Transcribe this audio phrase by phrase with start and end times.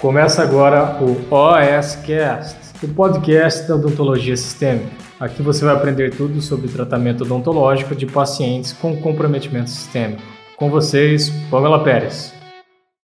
[0.00, 4.90] Começa agora o OSCast, o podcast da odontologia sistêmica.
[5.20, 10.22] Aqui você vai aprender tudo sobre tratamento odontológico de pacientes com comprometimento sistêmico.
[10.56, 12.32] Com vocês, Pamela Pérez.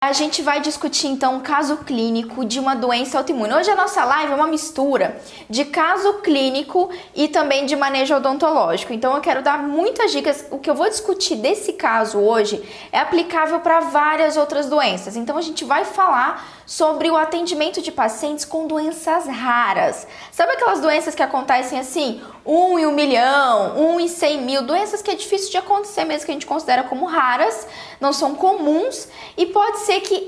[0.03, 3.53] A gente vai discutir então um caso clínico de uma doença autoimune.
[3.53, 8.91] Hoje a nossa live é uma mistura de caso clínico e também de manejo odontológico.
[8.91, 10.47] Então eu quero dar muitas dicas.
[10.49, 15.15] O que eu vou discutir desse caso hoje é aplicável para várias outras doenças.
[15.15, 20.07] Então a gente vai falar sobre o atendimento de pacientes com doenças raras.
[20.31, 25.01] Sabe aquelas doenças que acontecem assim, um em um milhão, um em cem mil, doenças
[25.01, 27.67] que é difícil de acontecer mesmo, que a gente considera como raras,
[27.99, 30.25] não são comuns e pode ser que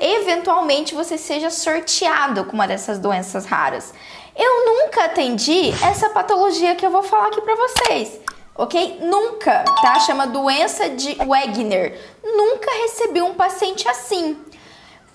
[0.00, 3.92] eventualmente você seja sorteado com uma dessas doenças raras.
[4.34, 8.20] Eu nunca atendi essa patologia que eu vou falar aqui para vocês
[8.56, 9.00] ok?
[9.02, 9.98] Nunca, tá?
[9.98, 12.00] Chama doença de Wegener.
[12.22, 14.36] Nunca recebi um paciente assim.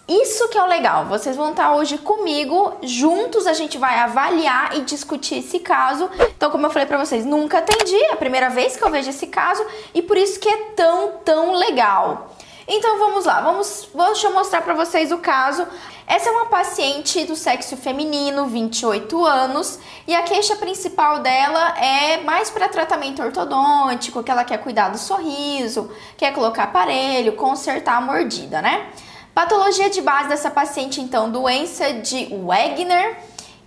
[0.10, 1.06] Isso que é o legal.
[1.06, 6.10] Vocês vão estar hoje comigo, juntos a gente vai avaliar e discutir esse caso.
[6.36, 9.12] Então, como eu falei para vocês, nunca atendi, é a primeira vez que eu vejo
[9.12, 12.36] esse caso e por isso que é tão, tão legal.
[12.68, 13.40] Então, vamos lá.
[13.40, 15.68] Vamos, deixa eu mostrar para vocês o caso.
[16.08, 22.18] Essa é uma paciente do sexo feminino, 28 anos, e a queixa principal dela é
[22.24, 28.02] mais para tratamento ortodôntico, que ela quer cuidar do sorriso, quer colocar aparelho, consertar a
[28.02, 28.90] mordida, né?
[29.34, 33.18] Patologia de base dessa paciente, então, doença de Wegener,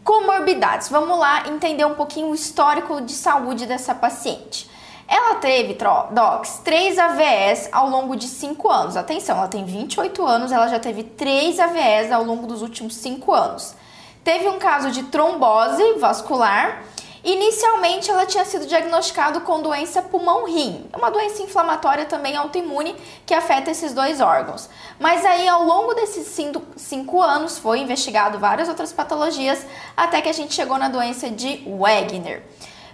[0.05, 0.89] comorbidades.
[0.89, 4.69] Vamos lá entender um pouquinho o histórico de saúde dessa paciente.
[5.09, 5.77] Ela teve,
[6.11, 8.97] Docs, 3 AVS ao longo de 5 anos.
[8.97, 13.33] Atenção, ela tem 28 anos, ela já teve 3 AVS ao longo dos últimos 5
[13.33, 13.75] anos.
[14.25, 16.83] Teve um caso de trombose vascular
[17.25, 23.71] Inicialmente, ela tinha sido diagnosticada com doença pulmão-rim, uma doença inflamatória também autoimune que afeta
[23.71, 24.69] esses dois órgãos.
[24.99, 26.27] Mas aí, ao longo desses
[26.77, 29.65] cinco, anos, foi investigado várias outras patologias
[29.97, 32.43] até que a gente chegou na doença de Wegener.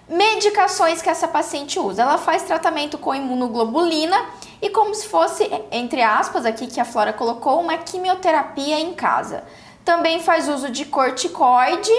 [0.06, 4.27] Medicações que essa paciente usa, ela faz tratamento com imunoglobulina
[4.61, 9.44] e como se fosse, entre aspas, aqui que a Flora colocou, uma quimioterapia em casa.
[9.84, 11.93] Também faz uso de corticoide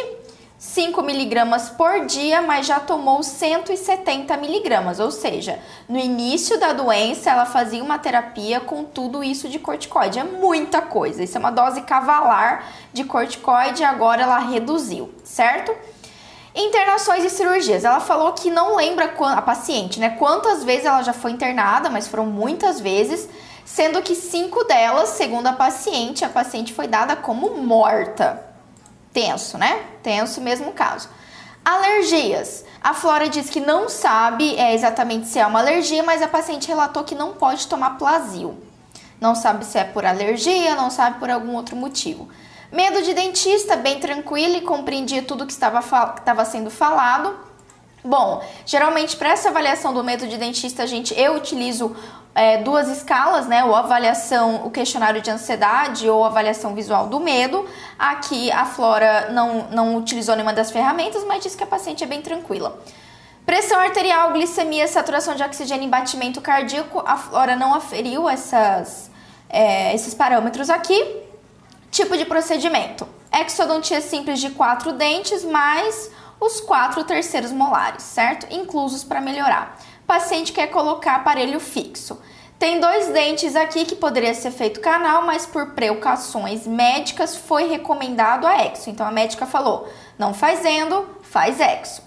[0.59, 7.30] 5 miligramas por dia, mas já tomou 170 miligramas, ou seja, no início da doença
[7.30, 10.19] ela fazia uma terapia com tudo isso de corticoide.
[10.19, 15.74] É muita coisa, isso é uma dose cavalar de corticoide e agora ela reduziu, certo?
[16.53, 17.86] Internações e cirurgias.
[17.86, 20.09] Ela falou que não lembra a paciente, né?
[20.19, 23.30] Quantas vezes ela já foi internada, mas foram muitas vezes,
[23.64, 28.49] sendo que cinco delas, segundo a paciente, a paciente foi dada como morta.
[29.14, 29.86] Tenso, né?
[30.03, 31.09] Tenso mesmo caso.
[31.64, 32.66] Alergias.
[32.81, 36.68] A Flora diz que não sabe é, exatamente se é uma alergia, mas a paciente
[36.68, 38.58] relatou que não pode tomar Plasil.
[39.19, 42.30] Não sabe se é por alergia, não sabe por algum outro motivo.
[42.72, 47.36] Medo de dentista, bem tranquilo e compreendia tudo que estava, estava sendo falado.
[48.03, 51.94] Bom, geralmente para essa avaliação do medo de dentista, gente, eu utilizo
[52.39, 53.66] é, duas escalas, né?
[53.66, 57.67] Ou avaliação, o questionário de ansiedade ou avaliação visual do medo.
[57.97, 62.07] Aqui a Flora não, não utilizou nenhuma das ferramentas, mas disse que a paciente é
[62.07, 62.79] bem tranquila.
[63.45, 67.03] Pressão arterial, glicemia, saturação de oxigênio e batimento cardíaco.
[67.05, 69.11] A Flora não aferiu essas,
[69.50, 71.17] é, esses parâmetros aqui.
[71.91, 78.47] Tipo de procedimento: exodontia simples de quatro dentes, mais os quatro terceiros molares, certo?
[78.50, 79.77] Inclusos para melhorar
[80.09, 82.20] paciente quer colocar aparelho fixo.
[82.58, 88.48] Tem dois dentes aqui que poderia ser feito canal, mas por precauções médicas foi recomendado
[88.48, 88.90] a exo.
[88.90, 89.88] Então a médica falou:
[90.18, 92.02] não fazendo, faz exo.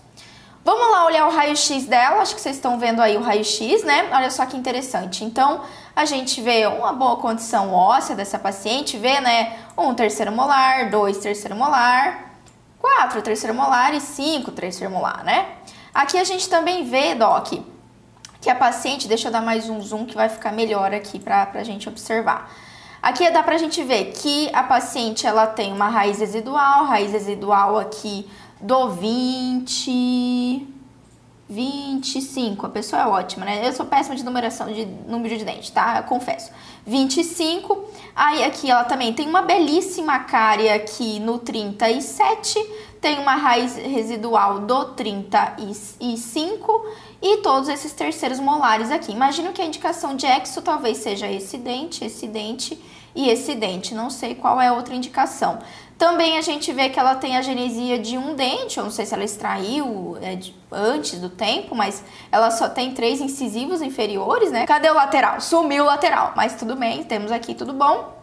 [0.64, 4.10] Vamos lá olhar o raio-x dela, acho que vocês estão vendo aí o raio-x, né?
[4.12, 5.24] Olha só que interessante.
[5.24, 5.62] Então,
[5.94, 11.18] a gente vê uma boa condição óssea dessa paciente, vê, né, um terceiro molar, dois
[11.18, 12.30] terceiro molar,
[12.78, 15.46] quatro terceiro molar e cinco terceiro molar, né?
[15.92, 17.52] Aqui a gente também vê, Doc,
[18.42, 21.48] que a paciente, deixa eu dar mais um zoom que vai ficar melhor aqui para
[21.54, 22.52] a gente observar.
[23.00, 27.12] Aqui dá para a gente ver que a paciente ela tem uma raiz residual, raiz
[27.12, 28.28] residual aqui
[28.60, 30.66] do 20,
[31.48, 32.66] 25.
[32.66, 33.64] A pessoa é ótima, né?
[33.64, 35.98] Eu sou péssima de numeração de número de dente, tá?
[35.98, 36.50] Eu confesso.
[36.84, 37.84] 25.
[38.14, 42.58] Aí aqui ela também tem uma belíssima cárie aqui no 37,
[43.00, 46.86] tem uma raiz residual do 35
[47.22, 49.12] e todos esses terceiros molares aqui.
[49.12, 52.76] Imagino que a indicação de exo talvez seja esse dente, esse dente
[53.14, 53.94] e esse dente.
[53.94, 55.60] Não sei qual é a outra indicação.
[55.96, 59.06] Também a gente vê que ela tem a genesia de um dente, eu não sei
[59.06, 62.02] se ela extraiu é, de, antes do tempo, mas
[62.32, 64.66] ela só tem três incisivos inferiores, né?
[64.66, 65.40] Cadê o lateral?
[65.40, 68.20] Sumiu o lateral, mas tudo bem, temos aqui tudo bom.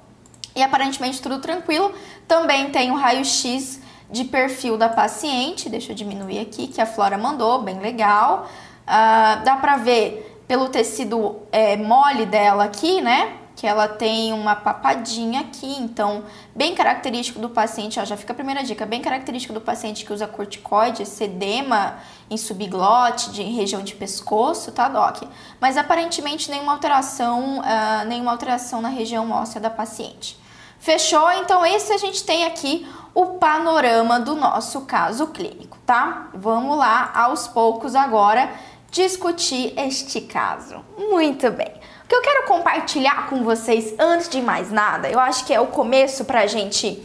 [0.54, 1.94] e aparentemente tudo tranquilo.
[2.28, 3.80] Também tem o raio-x
[4.12, 8.50] de perfil da paciente, deixa eu diminuir aqui, que a Flora mandou, bem legal.
[8.90, 13.38] Uh, dá pra ver pelo tecido é, mole dela aqui, né?
[13.56, 16.24] Que ela tem uma papadinha aqui, então,
[16.56, 20.12] bem característico do paciente, ó, já fica a primeira dica, bem característico do paciente que
[20.12, 21.98] usa corticoide, esse edema
[22.32, 25.22] em subglote, de região de pescoço, tá, Doc?
[25.62, 30.36] Mas aparentemente nenhuma alteração, uh, nenhuma alteração na região óssea da paciente.
[30.80, 31.30] Fechou?
[31.34, 36.30] Então, esse a gente tem aqui o panorama do nosso caso clínico, tá?
[36.34, 38.50] Vamos lá, aos poucos agora,
[38.92, 40.84] discutir este caso.
[40.98, 41.72] Muito bem.
[42.04, 45.60] O que eu quero compartilhar com vocês antes de mais nada, eu acho que é
[45.60, 47.02] o começo pra gente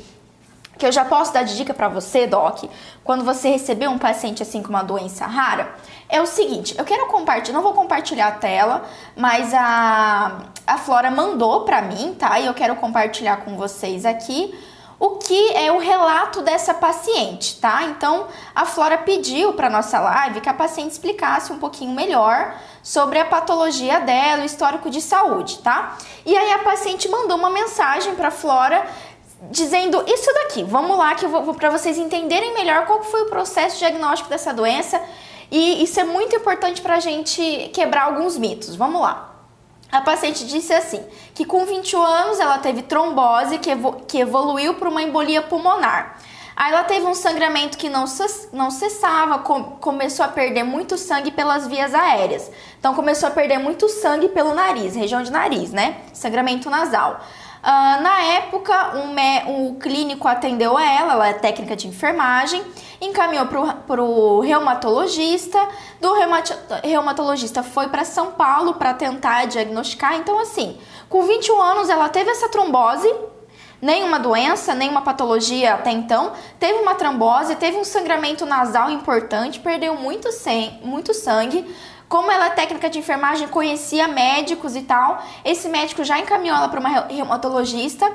[0.79, 2.65] que eu já posso dar de dica para você, doc,
[3.05, 5.73] quando você receber um paciente assim com uma doença rara,
[6.09, 8.85] é o seguinte, eu quero compartilhar, não vou compartilhar a tela,
[9.17, 12.41] mas a, a Flora mandou para mim, tá?
[12.41, 14.53] E eu quero compartilhar com vocês aqui
[14.99, 17.85] o que é o relato dessa paciente, tá?
[17.85, 23.19] Então, a Flora pediu para nossa live que a paciente explicasse um pouquinho melhor sobre
[23.19, 25.97] a patologia dela, o histórico de saúde, tá?
[26.25, 28.87] E aí a paciente mandou uma mensagem para Flora
[29.51, 30.63] dizendo isso daqui.
[30.63, 34.53] Vamos lá que eu vou para vocês entenderem melhor qual foi o processo diagnóstico dessa
[34.53, 35.01] doença
[35.51, 38.75] e isso é muito importante para a gente quebrar alguns mitos.
[38.75, 39.34] Vamos lá.
[39.95, 41.01] A paciente disse assim,
[41.37, 43.71] que com 21 anos ela teve trombose que,
[44.09, 46.19] que evoluiu para uma embolia pulmonar.
[46.57, 48.05] Aí ela teve um sangramento que não,
[48.53, 52.51] não cessava, com começou a perder muito sangue pelas vias aéreas.
[52.77, 55.99] Então começou a perder muito sangue pelo nariz, região de nariz, né?
[56.13, 57.21] Sangramento nasal.
[57.65, 59.15] Uh, na época, um,
[59.51, 62.63] um clínico atendeu a ela, ela é técnica de enfermagem,
[63.01, 65.67] encaminhou para o reumatologista,
[65.99, 66.13] do
[66.83, 70.15] reumatologista foi para São Paulo para tentar diagnosticar.
[70.17, 70.79] Então, assim,
[71.09, 73.11] com 21 anos ela teve essa trombose,
[73.81, 79.95] nenhuma doença, nenhuma patologia até então, teve uma trombose, teve um sangramento nasal importante, perdeu
[79.95, 80.29] muito,
[80.83, 81.67] muito sangue,
[82.09, 86.69] como ela é técnica de enfermagem, conhecia médicos e tal, esse médico já encaminhou ela
[86.69, 88.11] para uma reumatologista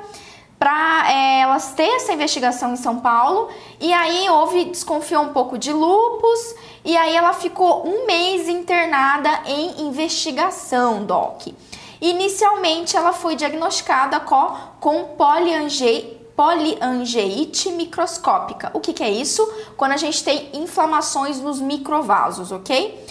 [0.59, 3.49] para é, elas ter essa investigação em São Paulo.
[3.79, 9.29] E aí houve, desconfiou um pouco de lupus, e aí ela ficou um mês internada
[9.45, 11.47] em investigação, Doc.
[12.01, 18.71] Inicialmente ela foi diagnosticada com, com poliange, poliangeite microscópica.
[18.73, 19.45] O que, que é isso?
[19.75, 23.05] Quando a gente tem inflamações nos microvasos, ok?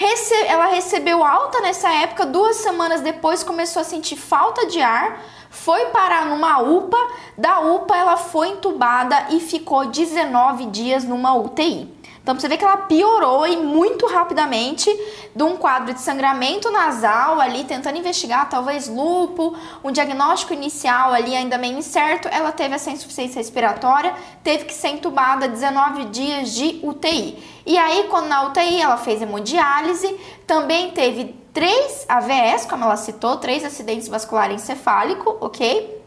[0.00, 5.22] Rece ela recebeu alta nessa época, duas semanas depois começou a sentir falta de ar,
[5.50, 6.96] foi parar numa UPA,
[7.36, 11.99] da UPA ela foi entubada e ficou 19 dias numa UTI.
[12.30, 14.88] Então você vê que ela piorou e muito rapidamente
[15.34, 21.34] de um quadro de sangramento nasal ali, tentando investigar talvez lupo, um diagnóstico inicial ali
[21.34, 26.78] ainda meio incerto, ela teve essa insuficiência respiratória, teve que ser entubada 19 dias de
[26.84, 27.62] UTI.
[27.66, 30.16] E aí, quando na UTI ela fez hemodiálise,
[30.46, 35.98] também teve três AVS, como ela citou, três acidentes vasculares encefálico, ok?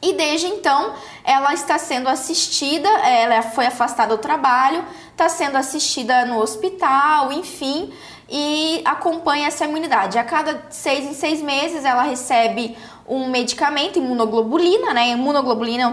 [0.00, 0.94] E desde então
[1.24, 4.84] ela está sendo assistida, ela foi afastada do trabalho,
[5.18, 7.92] está sendo assistida no hospital, enfim,
[8.30, 10.16] e acompanha essa imunidade.
[10.16, 15.08] A cada seis em seis meses ela recebe um medicamento, imunoglobulina, né?
[15.08, 15.86] Imunoglobulina é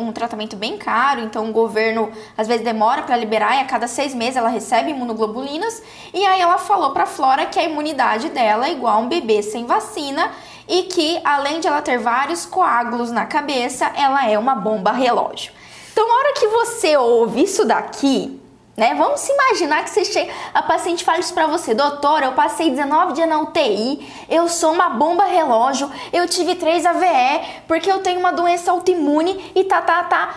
[0.00, 3.66] um, um tratamento bem caro, então o governo às vezes demora para liberar e a
[3.66, 5.82] cada seis meses ela recebe imunoglobulinas.
[6.14, 9.42] E aí ela falou para Flora que a imunidade dela é igual a um bebê
[9.42, 10.30] sem vacina
[10.66, 15.52] e que além de ela ter vários coágulos na cabeça, ela é uma bomba relógio.
[15.92, 18.40] Então, na hora que você ouve isso daqui,
[18.76, 18.94] né?
[18.94, 22.70] Vamos se imaginar que você chega, a paciente fala isso para você, doutora, eu passei
[22.70, 27.98] 19 dias na UTI, eu sou uma bomba relógio, eu tive 3 AVE, porque eu
[27.98, 30.34] tenho uma doença autoimune e tá, tá, tá.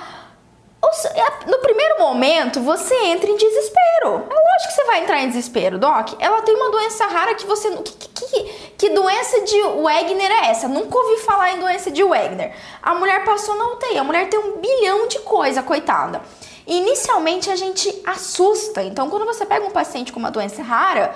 [1.16, 4.28] É, no primeiro momento, você entra em desespero.
[4.30, 6.10] É lógico que você vai entrar em desespero, Doc.
[6.20, 7.70] Ela tem uma doença rara que você.
[7.78, 8.44] Que, que,
[8.78, 10.68] que, doença de Wegner é essa?
[10.68, 12.54] Nunca ouvi falar em doença de Wegner.
[12.82, 16.22] A mulher passou na UTI, a mulher tem um bilhão de coisa, coitada.
[16.66, 18.84] Inicialmente a gente assusta.
[18.84, 21.14] Então, quando você pega um paciente com uma doença rara,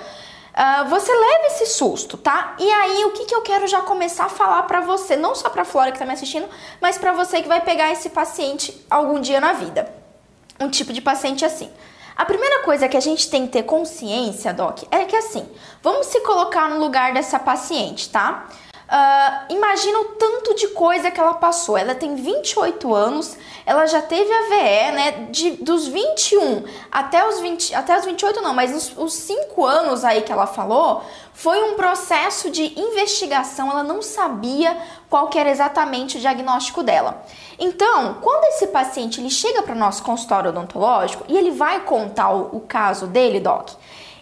[0.58, 2.56] Uh, você leva esse susto, tá?
[2.58, 5.48] E aí, o que, que eu quero já começar a falar para você, não só
[5.48, 6.48] pra Flora que tá me assistindo,
[6.80, 9.88] mas para você que vai pegar esse paciente algum dia na vida.
[10.58, 11.70] Um tipo de paciente assim.
[12.16, 15.48] A primeira coisa que a gente tem que ter consciência, Doc, é que assim,
[15.80, 18.48] vamos se colocar no lugar dessa paciente, tá?
[18.88, 21.76] Uh, imagina o tanto de coisa que ela passou.
[21.76, 25.10] Ela tem 28 anos, ela já teve a VE, né?
[25.30, 30.04] De, dos 21 até os 20, até os 28 não, mas os, os 5 anos
[30.04, 31.02] aí que ela falou,
[31.34, 34.74] foi um processo de investigação, ela não sabia
[35.10, 37.22] qual era exatamente o diagnóstico dela.
[37.58, 42.30] Então, quando esse paciente ele chega para o nosso consultório odontológico e ele vai contar
[42.30, 43.68] o, o caso dele, doc,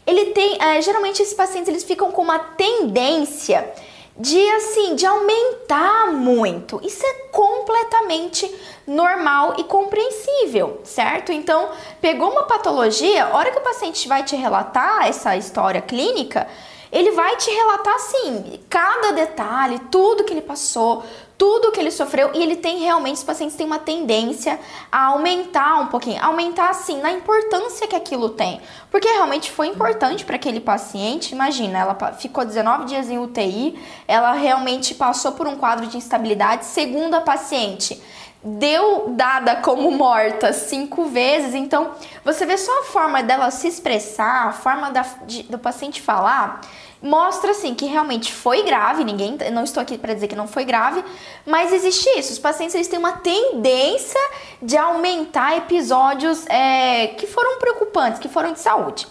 [0.05, 3.73] ele tem, é, geralmente esses pacientes eles ficam com uma tendência
[4.19, 6.81] de assim, de aumentar muito.
[6.83, 8.53] Isso é completamente
[8.87, 11.33] normal e compreensível, certo?
[11.33, 11.71] Então,
[12.01, 16.49] pegou uma patologia, a hora que o paciente vai te relatar essa história clínica,
[16.91, 21.05] ele vai te relatar assim, cada detalhe, tudo que ele passou,
[21.39, 24.59] tudo que ele sofreu e ele tem realmente, os pacientes têm uma tendência
[24.91, 30.25] a aumentar um pouquinho, aumentar assim na importância que aquilo tem, porque realmente foi importante
[30.25, 31.33] para aquele paciente.
[31.33, 33.79] Imagina, ela ficou 19 dias em UTI,
[34.09, 38.03] ela realmente passou por um quadro de instabilidade, segundo a paciente.
[38.43, 41.93] Deu dada como morta cinco vezes, então
[42.25, 46.61] você vê só a forma dela se expressar, a forma da, de, do paciente falar
[47.03, 50.65] mostra assim que realmente foi grave, ninguém, não estou aqui para dizer que não foi
[50.65, 51.05] grave,
[51.45, 52.33] mas existe isso.
[52.33, 54.21] Os pacientes eles têm uma tendência
[54.61, 59.07] de aumentar episódios é, que foram preocupantes, que foram de saúde.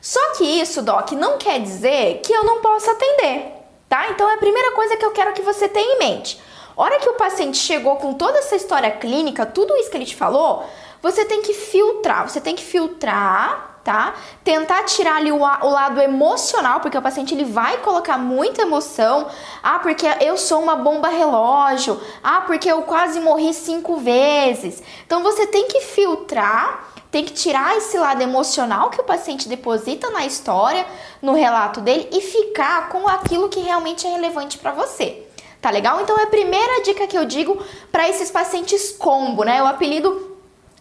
[0.00, 3.52] Só que isso, Doc, não quer dizer que eu não possa atender,
[3.88, 4.08] tá?
[4.10, 6.40] Então é a primeira coisa que eu quero que você tenha em mente.
[6.76, 10.16] Hora que o paciente chegou com toda essa história clínica, tudo isso que ele te
[10.16, 10.64] falou,
[11.02, 14.14] você tem que filtrar, você tem que filtrar tá?
[14.44, 19.26] Tentar tirar ali o, o, lado emocional, porque o paciente ele vai colocar muita emoção.
[19.62, 22.00] Ah, porque eu sou uma bomba relógio.
[22.22, 24.82] Ah, porque eu quase morri cinco vezes.
[25.06, 30.10] Então você tem que filtrar, tem que tirar esse lado emocional que o paciente deposita
[30.10, 30.86] na história,
[31.20, 35.26] no relato dele e ficar com aquilo que realmente é relevante para você.
[35.60, 36.00] Tá legal?
[36.00, 39.62] Então é a primeira dica que eu digo para esses pacientes combo, né?
[39.62, 40.29] O apelido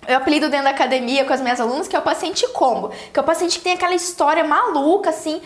[0.08, 3.20] eu apelido dentro da academia com as minhas alunas que é o paciente combo, que
[3.20, 5.42] é o paciente que tem aquela história maluca, assim,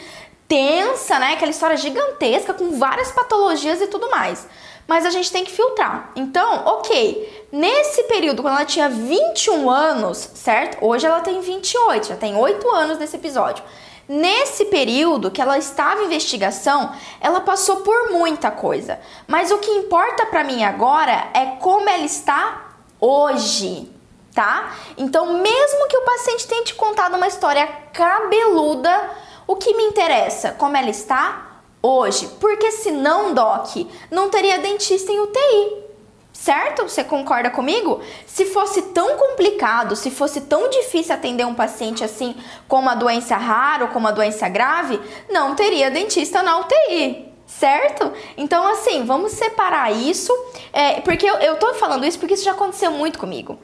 [0.47, 1.33] tensa, né?
[1.33, 4.47] Aquela história gigantesca com várias patologias e tudo mais.
[4.87, 6.11] Mas a gente tem que filtrar.
[6.15, 10.85] Então, ok, nesse período, quando ela tinha 21 anos, certo?
[10.85, 13.63] Hoje ela tem 28, já tem 8 anos nesse episódio.
[14.07, 16.91] Nesse período que ela estava em investigação,
[17.21, 18.99] ela passou por muita coisa.
[19.25, 23.92] Mas o que importa para mim agora é como ela está hoje
[24.33, 24.75] tá?
[24.97, 29.11] Então, mesmo que o paciente tenha te contado uma história cabeluda,
[29.45, 30.51] o que me interessa?
[30.51, 32.27] Como ela está hoje?
[32.39, 33.75] Porque senão, Doc,
[34.09, 35.83] não teria dentista em UTI.
[36.31, 36.83] Certo?
[36.83, 38.01] Você concorda comigo?
[38.25, 42.35] Se fosse tão complicado, se fosse tão difícil atender um paciente assim
[42.67, 44.99] com uma doença rara ou com uma doença grave,
[45.29, 48.11] não teria dentista na UTI certo?
[48.35, 50.33] Então, assim, vamos separar isso,
[50.71, 53.59] é, porque eu, eu tô falando isso porque isso já aconteceu muito comigo.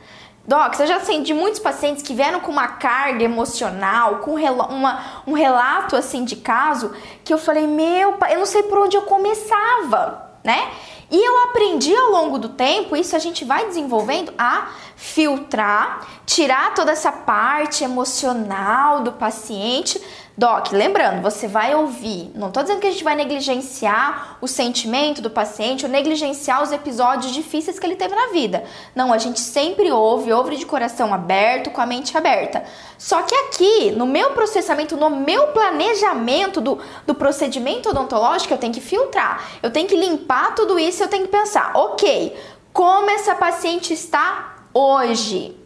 [0.49, 5.33] Docs, eu já de muitos pacientes que vieram com uma carga emocional, com uma, um
[5.33, 6.91] relato assim de caso,
[7.23, 10.71] que eu falei, meu eu não sei por onde eu começava, né?
[11.11, 16.73] E eu aprendi ao longo do tempo, isso a gente vai desenvolvendo, a filtrar, tirar
[16.73, 20.01] toda essa parte emocional do paciente
[20.39, 22.31] Doc, lembrando, você vai ouvir.
[22.33, 26.71] Não estou dizendo que a gente vai negligenciar o sentimento do paciente ou negligenciar os
[26.71, 28.63] episódios difíceis que ele teve na vida.
[28.95, 32.63] Não, a gente sempre ouve, ouve de coração aberto, com a mente aberta.
[32.97, 38.71] Só que aqui, no meu processamento, no meu planejamento do, do procedimento odontológico, eu tenho
[38.73, 39.43] que filtrar.
[39.61, 42.33] Eu tenho que limpar tudo isso, eu tenho que pensar, ok,
[42.71, 45.57] como essa paciente está hoje?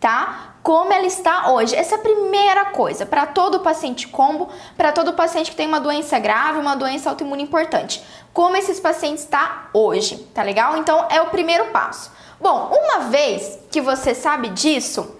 [0.00, 0.47] Tá?
[0.68, 1.74] Como ela está hoje.
[1.74, 5.80] Essa é a primeira coisa para todo paciente combo, para todo paciente que tem uma
[5.80, 8.04] doença grave, uma doença autoimune importante.
[8.34, 10.76] Como esses pacientes está hoje, tá legal?
[10.76, 12.12] Então é o primeiro passo.
[12.38, 15.16] Bom, uma vez que você sabe disso,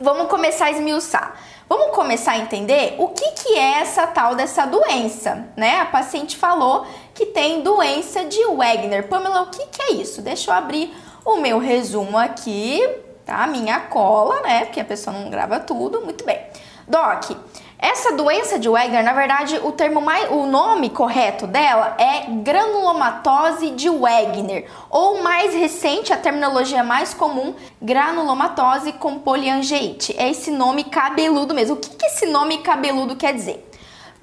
[0.00, 1.40] vamos começar a esmiuçar.
[1.68, 5.80] Vamos começar a entender o que, que é essa tal dessa doença, né?
[5.80, 9.08] A paciente falou que tem doença de Wegener.
[9.08, 10.22] Pamela, o que, que é isso?
[10.22, 13.46] Deixa eu abrir o meu resumo aqui tá?
[13.46, 14.64] Minha cola, né?
[14.64, 16.00] Porque a pessoa não grava tudo.
[16.00, 16.38] Muito bem.
[16.86, 17.30] Doc,
[17.78, 23.70] essa doença de Wegener, na verdade, o termo mais, o nome correto dela é granulomatose
[23.70, 30.14] de Wegener, ou mais recente, a terminologia mais comum, granulomatose com poliangeite.
[30.18, 31.74] É esse nome cabeludo mesmo.
[31.74, 33.70] O que, que esse nome cabeludo quer dizer?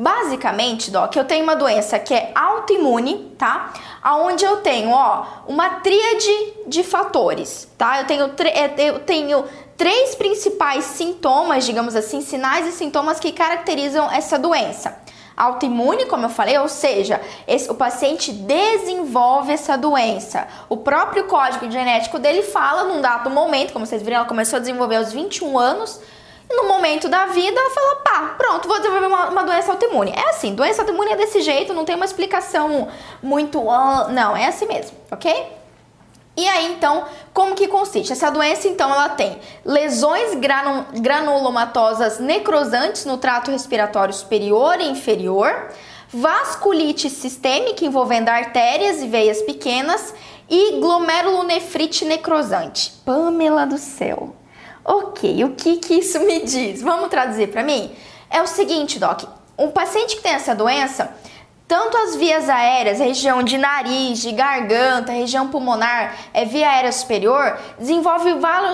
[0.01, 3.71] Basicamente, Doc, eu tenho uma doença que é autoimune, tá?
[4.01, 7.99] Aonde eu tenho, ó, uma tríade de fatores, tá?
[7.99, 9.45] Eu tenho, é, eu tenho
[9.77, 14.97] três principais sintomas, digamos assim, sinais e sintomas que caracterizam essa doença.
[15.37, 20.47] autoimune, como eu falei, ou seja, esse, o paciente desenvolve essa doença.
[20.67, 24.59] O próprio código genético dele fala num dado momento, como vocês viram, ela começou a
[24.59, 26.01] desenvolver aos 21 anos.
[26.55, 30.11] No momento da vida, ela fala: pá, pronto, vou desenvolver uma, uma doença autoimune.
[30.11, 32.87] É assim, doença autoimune é desse jeito, não tem uma explicação
[33.21, 33.61] muito.
[34.09, 35.61] Não, é assim mesmo, ok?
[36.35, 38.13] E aí, então, como que consiste?
[38.13, 40.33] Essa doença, então, ela tem lesões
[40.93, 45.69] granulomatosas necrosantes no trato respiratório superior e inferior,
[46.09, 50.13] vasculite sistêmica envolvendo artérias e veias pequenas
[50.49, 52.93] e glomerulonefrite necrosante.
[53.05, 54.33] Pamela do céu.
[54.83, 56.81] Ok, o que que isso me diz?
[56.81, 57.95] Vamos traduzir para mim?
[58.29, 59.23] É o seguinte, Doc.
[59.57, 61.13] Um paciente que tem essa doença,
[61.67, 67.57] tanto as vias aéreas, região de nariz, de garganta, região pulmonar, é via aérea superior,
[67.77, 68.33] desenvolve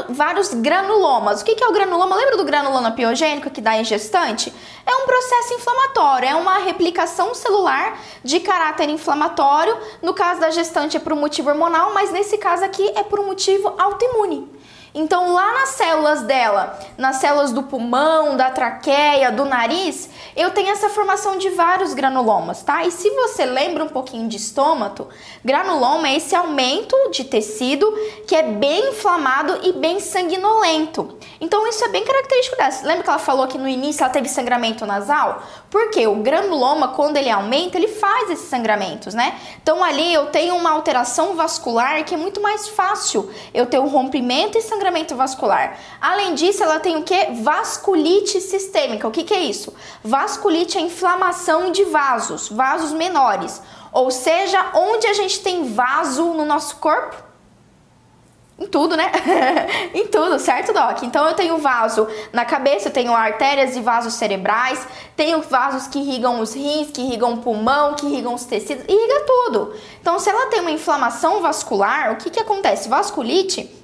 [0.10, 1.42] vários granulomas.
[1.42, 2.16] O que é o granuloma?
[2.16, 4.54] Lembra do granuloma piogênico que dá em gestante?
[4.86, 9.78] É um processo inflamatório, é uma replicação celular de caráter inflamatório.
[10.02, 13.20] No caso da gestante é por um motivo hormonal, mas nesse caso aqui é por
[13.20, 14.57] um motivo autoimune.
[15.00, 20.72] Então, lá nas células dela, nas células do pulmão, da traqueia, do nariz, eu tenho
[20.72, 22.84] essa formação de vários granulomas, tá?
[22.84, 25.10] E se você lembra um pouquinho de estômago,
[25.46, 27.88] granuloma é esse aumento de tecido
[28.26, 31.16] que é bem inflamado e bem sanguinolento.
[31.40, 32.88] Então, isso é bem característico dessa.
[32.88, 35.44] Lembra que ela falou que no início ela teve sangramento nasal?
[35.70, 39.40] Porque o granuloma, quando ele aumenta, ele faz esses sangramentos, né?
[39.62, 43.88] Então, ali eu tenho uma alteração vascular que é muito mais fácil eu ter um
[43.88, 45.78] rompimento e sangramento sangramento vascular.
[46.00, 47.32] Além disso, ela tem o que?
[47.42, 49.08] Vasculite sistêmica.
[49.08, 49.74] O que, que é isso?
[50.04, 53.62] Vasculite é inflamação de vasos, vasos menores.
[53.92, 57.28] Ou seja, onde a gente tem vaso no nosso corpo?
[58.60, 59.12] Em tudo, né?
[59.94, 61.04] em tudo, certo, Doc?
[61.04, 66.00] Então eu tenho vaso na cabeça, eu tenho artérias e vasos cerebrais, tenho vasos que
[66.00, 69.76] irrigam os rins, que irrigam o pulmão, que irrigam os tecidos, irriga tudo.
[70.02, 72.90] Então, se ela tem uma inflamação vascular, o que, que acontece?
[72.90, 73.77] Vasculite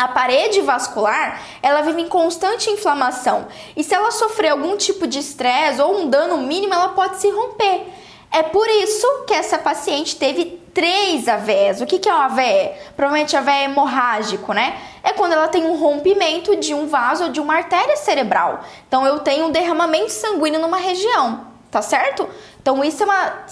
[0.00, 3.48] a parede vascular, ela vive em constante inflamação.
[3.76, 7.28] E se ela sofrer algum tipo de estresse ou um dano mínimo, ela pode se
[7.30, 7.86] romper.
[8.32, 11.82] É por isso que essa paciente teve três AVEs.
[11.82, 12.70] O que, que é uma AVE?
[12.96, 14.78] Provavelmente AVE é hemorrágico, né?
[15.02, 18.64] É quando ela tem um rompimento de um vaso ou de uma artéria cerebral.
[18.88, 22.26] Então eu tenho um derramamento sanguíneo numa região, tá certo?
[22.62, 23.44] Então, isso é, uma,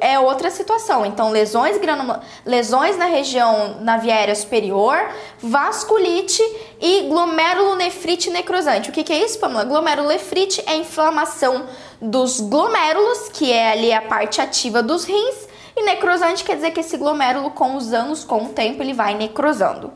[0.00, 1.04] é outra situação.
[1.04, 4.96] Então, lesões, granula, lesões na região na via aérea superior,
[5.42, 6.40] vasculite
[6.80, 8.90] e glomerulonefrite necrosante.
[8.90, 9.64] O que, que é isso, Pamela?
[9.64, 11.66] Glomerulonefrite é inflamação
[12.00, 16.78] dos glomérulos, que é ali a parte ativa dos rins, e necrosante quer dizer que
[16.78, 19.92] esse glomérulo, com os anos, com o tempo, ele vai necrosando.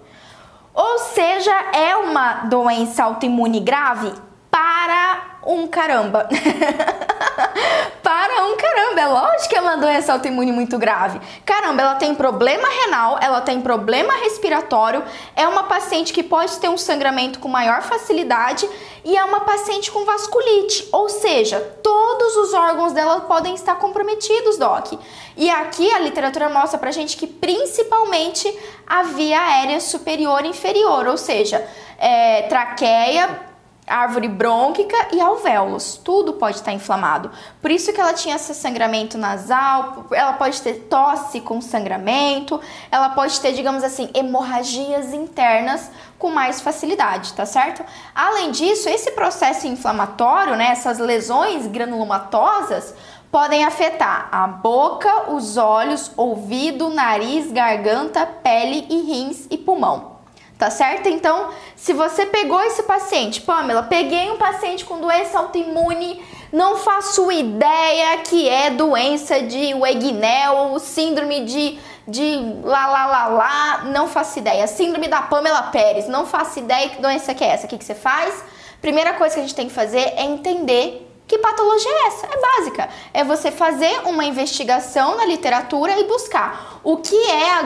[0.74, 4.12] Ou seja, é uma doença autoimune grave
[4.50, 6.28] para um caramba.
[8.02, 11.20] para um caramba, é lógico que é uma doença autoimune muito grave.
[11.44, 15.02] Caramba, ela tem problema renal, ela tem problema respiratório,
[15.34, 18.68] é uma paciente que pode ter um sangramento com maior facilidade
[19.04, 24.58] e é uma paciente com vasculite, ou seja, todos os órgãos dela podem estar comprometidos,
[24.58, 24.92] doc.
[25.36, 28.52] E aqui a literatura mostra pra gente que principalmente
[28.86, 31.66] a via aérea superior e inferior, ou seja,
[31.98, 33.47] é, traqueia,
[33.88, 36.00] árvore brônquica e alvéolos.
[36.02, 37.30] Tudo pode estar inflamado.
[37.60, 43.10] Por isso que ela tinha esse sangramento nasal, ela pode ter tosse com sangramento, ela
[43.10, 47.84] pode ter, digamos assim, hemorragias internas com mais facilidade, tá certo?
[48.14, 52.94] Além disso, esse processo inflamatório, né, essas lesões granulomatosas,
[53.30, 60.17] podem afetar a boca, os olhos, ouvido, nariz, garganta, pele e rins e pulmão
[60.58, 61.08] tá certo?
[61.08, 66.20] Então, se você pegou esse paciente, Pamela, peguei um paciente com doença autoimune,
[66.52, 73.84] não faço ideia que é doença de Wegnell, síndrome de, de lá, lá, lá, lá,
[73.84, 74.66] não faço ideia.
[74.66, 77.66] Síndrome da Pamela Pérez, não faço ideia que doença que é essa.
[77.66, 78.42] O que, que você faz?
[78.80, 82.26] Primeira coisa que a gente tem que fazer é entender que patologia é essa?
[82.26, 82.88] É básica.
[83.14, 87.62] É você fazer uma investigação na literatura e buscar o que é a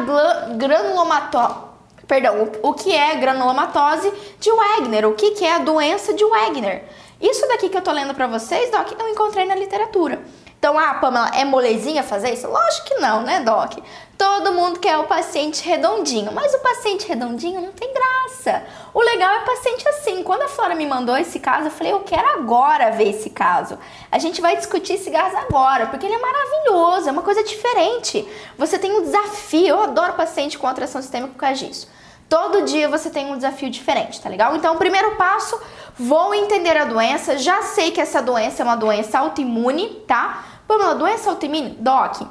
[0.56, 1.71] granulomatose
[2.06, 6.84] perdão, o, que é granulomatose de Wegener, o que, que é a doença de Wegener.
[7.20, 10.20] Isso daqui que eu tô lendo para vocês, Doc, eu encontrei na literatura.
[10.62, 12.46] Então, ah, Pamela, é molezinha fazer isso?
[12.46, 13.78] Lógico que não, né, Doc?
[14.16, 18.62] Todo mundo quer o paciente redondinho, mas o paciente redondinho não tem graça.
[18.94, 20.22] O legal é o paciente assim.
[20.22, 23.76] Quando a Flora me mandou esse caso, eu falei, eu quero agora ver esse caso.
[24.08, 28.24] A gente vai discutir esse caso agora, porque ele é maravilhoso, é uma coisa diferente.
[28.56, 29.66] Você tem um desafio.
[29.66, 31.88] Eu adoro paciente com atração sistêmica por causa disso.
[32.28, 34.54] Todo dia você tem um desafio diferente, tá legal?
[34.54, 35.60] Então, primeiro passo,
[35.98, 37.36] vou entender a doença.
[37.36, 40.51] Já sei que essa doença é uma doença autoimune, tá?
[40.72, 41.76] Pamela, doença autoimune?
[41.78, 42.22] Doc,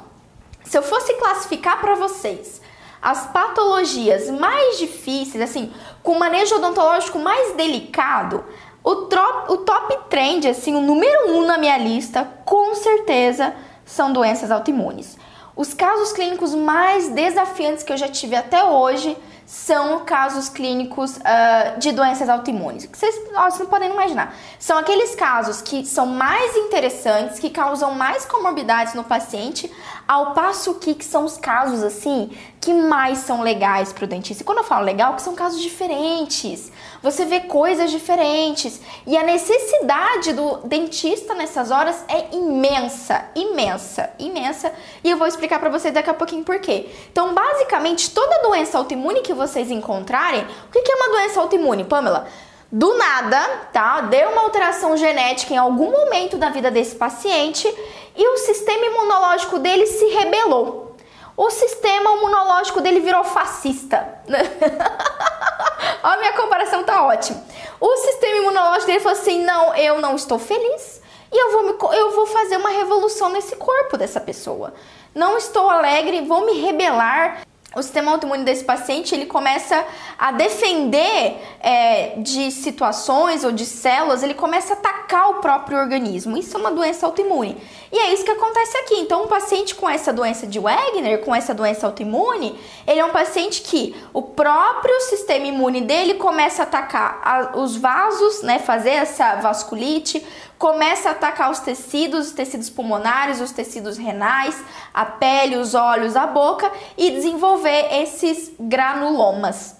[0.64, 2.60] se eu fosse classificar para vocês
[3.00, 8.44] as patologias mais difíceis, assim, com manejo odontológico mais delicado,
[8.82, 14.50] o, o top trend, assim, o número um na minha lista, com certeza, são doenças
[14.50, 15.16] autoimunes.
[15.54, 19.16] Os casos clínicos mais desafiantes que eu já tive até hoje
[19.52, 22.86] são casos clínicos uh, de doenças autoimunes.
[22.86, 24.34] Que vocês, vocês não podem imaginar.
[24.58, 29.70] São aqueles casos que são mais interessantes, que causam mais comorbidades no paciente,
[30.06, 34.42] ao passo que, que são os casos assim que mais são legais para o dentista.
[34.42, 36.70] E quando eu falo legal, que são casos diferentes.
[37.02, 44.72] Você vê coisas diferentes e a necessidade do dentista nessas horas é imensa, imensa, imensa.
[45.02, 46.88] E eu vou explicar para vocês daqui a pouquinho por quê.
[47.10, 52.28] Então, basicamente, toda doença autoimune que vocês encontrarem, o que é uma doença autoimune, Pamela?
[52.72, 53.38] Do nada,
[53.70, 54.00] tá?
[54.00, 57.68] Deu uma alteração genética em algum momento da vida desse paciente
[58.16, 60.96] e o sistema imunológico dele se rebelou.
[61.36, 64.22] O sistema imunológico dele virou fascista.
[66.02, 67.44] a minha comparação tá ótima.
[67.78, 71.98] O sistema imunológico dele falou assim: não, eu não estou feliz e eu vou, me,
[71.98, 74.72] eu vou fazer uma revolução nesse corpo dessa pessoa.
[75.14, 77.42] Não estou alegre, vou me rebelar
[77.74, 79.84] o sistema autoimune desse paciente ele começa
[80.18, 86.36] a defender é, de situações ou de células, ele começa a atacar o próprio organismo.
[86.36, 87.56] Isso é uma doença autoimune.
[87.90, 88.94] E é isso que acontece aqui.
[88.96, 93.10] Então, um paciente com essa doença de Wegener, com essa doença autoimune, ele é um
[93.10, 98.90] paciente que o próprio sistema imune dele começa a atacar a, os vasos, né, fazer
[98.90, 100.24] essa vasculite,
[100.62, 104.62] começa a atacar os tecidos, os tecidos pulmonares, os tecidos renais,
[104.94, 109.74] a pele, os olhos, a boca e desenvolver esses granulomas.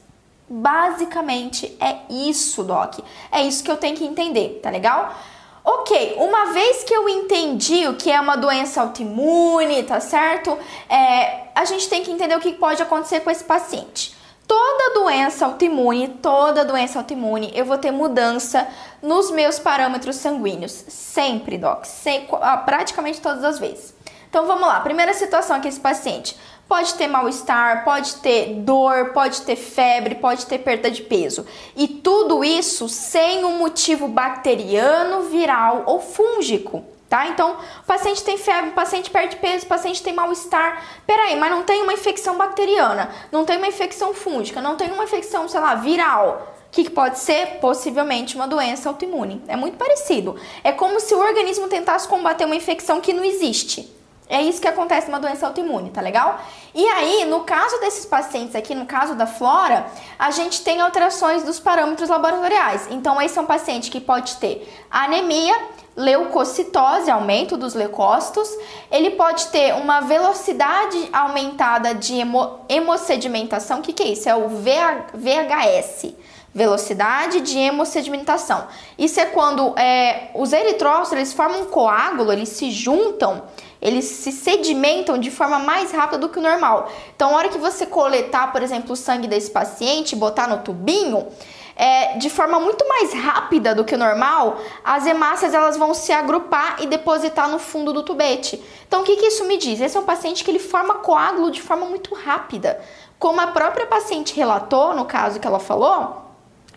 [0.49, 2.99] Basicamente é isso, Doc.
[3.31, 5.15] É isso que eu tenho que entender, tá legal?
[5.63, 10.59] Ok, uma vez que eu entendi o que é uma doença autoimune, tá certo?
[10.89, 14.17] É, a gente tem que entender o que pode acontecer com esse paciente.
[14.53, 18.69] Toda doença autoimune, toda doença autoimune, eu vou ter mudança
[19.01, 20.73] nos meus parâmetros sanguíneos.
[20.89, 21.87] Sempre, doc.
[21.87, 23.95] Sem, ah, praticamente todas as vezes.
[24.29, 24.79] Então vamos lá.
[24.81, 26.37] Primeira situação aqui, esse paciente
[26.69, 31.47] pode ter mal-estar, pode ter dor, pode ter febre, pode ter perda de peso.
[31.75, 36.85] E tudo isso sem um motivo bacteriano, viral ou fúngico.
[37.13, 37.29] Tá?
[37.29, 40.83] Então, o paciente tem febre, o paciente perde peso, o paciente tem mal-estar.
[41.07, 45.05] Peraí, mas não tem uma infecção bacteriana, não tem uma infecção fúngica, não tem uma
[45.05, 46.55] infecção, sei lá, viral.
[46.69, 47.59] O que, que pode ser?
[47.61, 49.43] Possivelmente uma doença autoimune.
[49.47, 50.41] É muito parecido.
[50.65, 53.95] É como se o organismo tentasse combater uma infecção que não existe.
[54.33, 56.41] É isso que acontece numa doença autoimune, tá legal?
[56.75, 59.85] E aí, no caso desses pacientes aqui, no caso da Flora,
[60.19, 62.89] a gente tem alterações dos parâmetros laboratoriais.
[62.91, 65.55] Então, esse é um paciente que pode ter anemia,
[65.95, 68.49] leucocitose, aumento dos leucócitos,
[68.91, 74.31] ele pode ter uma velocidade aumentada de hemo, hemossedimentação, o que, que é isso?
[74.31, 76.15] É o VHS,
[76.55, 78.67] velocidade de hemossedimentação.
[78.99, 83.43] Isso é quando é, os eritrócitos eles formam um coágulo, eles se juntam,
[83.81, 86.91] eles se sedimentam de forma mais rápida do que o normal.
[87.17, 91.27] Então, na hora que você coletar, por exemplo, o sangue desse paciente botar no tubinho,
[91.75, 96.13] é, de forma muito mais rápida do que o normal, as hemácias elas vão se
[96.13, 98.63] agrupar e depositar no fundo do tubete.
[98.87, 99.81] Então, o que, que isso me diz?
[99.81, 102.81] Esse é um paciente que ele forma coágulo de forma muito rápida.
[103.19, 106.22] Como a própria paciente relatou, no caso que ela falou,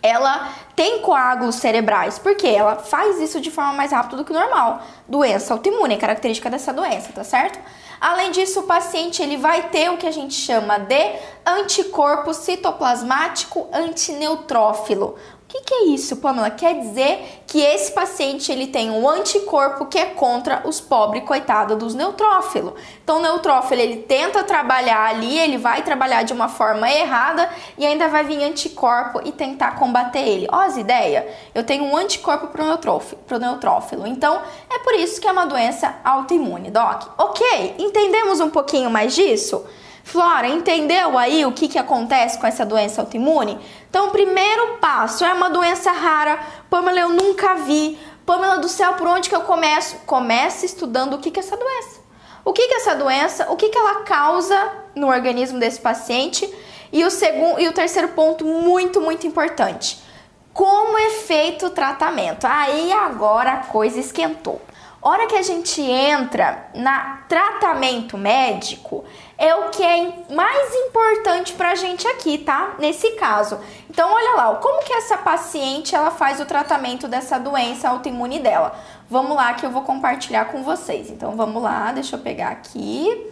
[0.02, 4.34] ela tem coágulos cerebrais, porque ela faz isso de forma mais rápida do que o
[4.34, 4.82] normal.
[5.08, 7.58] Doença autoimune, é característica dessa doença, tá certo?
[8.00, 11.14] Além disso, o paciente ele vai ter o que a gente chama de
[11.46, 15.16] anticorpo citoplasmático antineutrófilo.
[15.46, 16.50] O que, que, é isso, Pamela?
[16.50, 21.78] Quer dizer que esse paciente ele tem um anticorpo que é contra os pobres coitados
[21.78, 22.74] dos neutrófilos.
[23.04, 27.86] Então, o neutrófilo ele tenta trabalhar ali, ele vai trabalhar de uma forma errada e
[27.86, 30.48] ainda vai vir anticorpo e tentar combater ele.
[30.50, 31.24] Ó, as ideias?
[31.54, 34.04] Eu tenho um anticorpo pro neutrófilo, pro neutrófilo.
[34.04, 37.04] Então, é por isso que é uma doença autoimune, Doc.
[37.16, 39.64] Ok, entendemos um pouquinho mais disso?
[40.06, 43.58] Flora, entendeu aí o que, que acontece com essa doença autoimune?
[43.90, 46.38] Então, o primeiro passo é uma doença rara.
[46.70, 47.98] Pamela, eu nunca vi.
[48.24, 49.96] Pamela do céu, por onde que eu começo?
[50.06, 52.00] Comece estudando o que, que é essa doença.
[52.44, 53.50] O que, que é essa doença?
[53.50, 54.56] O que, que ela causa
[54.94, 56.48] no organismo desse paciente?
[56.92, 60.00] E o segundo e o terceiro ponto muito, muito importante.
[60.54, 62.46] Como é feito o tratamento?
[62.46, 64.62] Aí agora a coisa esquentou.
[65.02, 69.04] hora que a gente entra na tratamento médico,
[69.38, 72.74] é o que é mais importante pra gente aqui, tá?
[72.78, 73.58] Nesse caso.
[73.90, 78.78] Então, olha lá, como que essa paciente ela faz o tratamento dessa doença autoimune dela?
[79.10, 81.10] Vamos lá que eu vou compartilhar com vocês.
[81.10, 83.30] Então, vamos lá, deixa eu pegar aqui.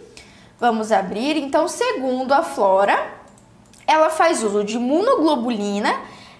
[0.59, 1.37] Vamos abrir.
[1.37, 2.97] Então, segundo a Flora,
[3.87, 5.93] ela faz uso de imunoglobulina,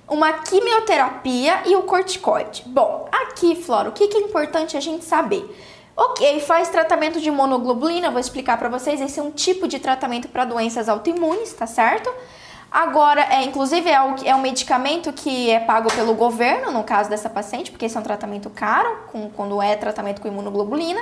[0.07, 2.63] uma quimioterapia e o corticoide.
[2.67, 5.43] Bom, aqui, Flora, o que é importante a gente saber?
[5.97, 8.99] Ok, faz tratamento de imunoglobulina, vou explicar para vocês.
[8.99, 12.13] Esse é um tipo de tratamento para doenças autoimunes, tá certo?
[12.69, 17.09] Agora, é, inclusive, é, o, é um medicamento que é pago pelo governo, no caso
[17.09, 21.01] dessa paciente, porque esse é um tratamento caro, com, quando é tratamento com imunoglobulina.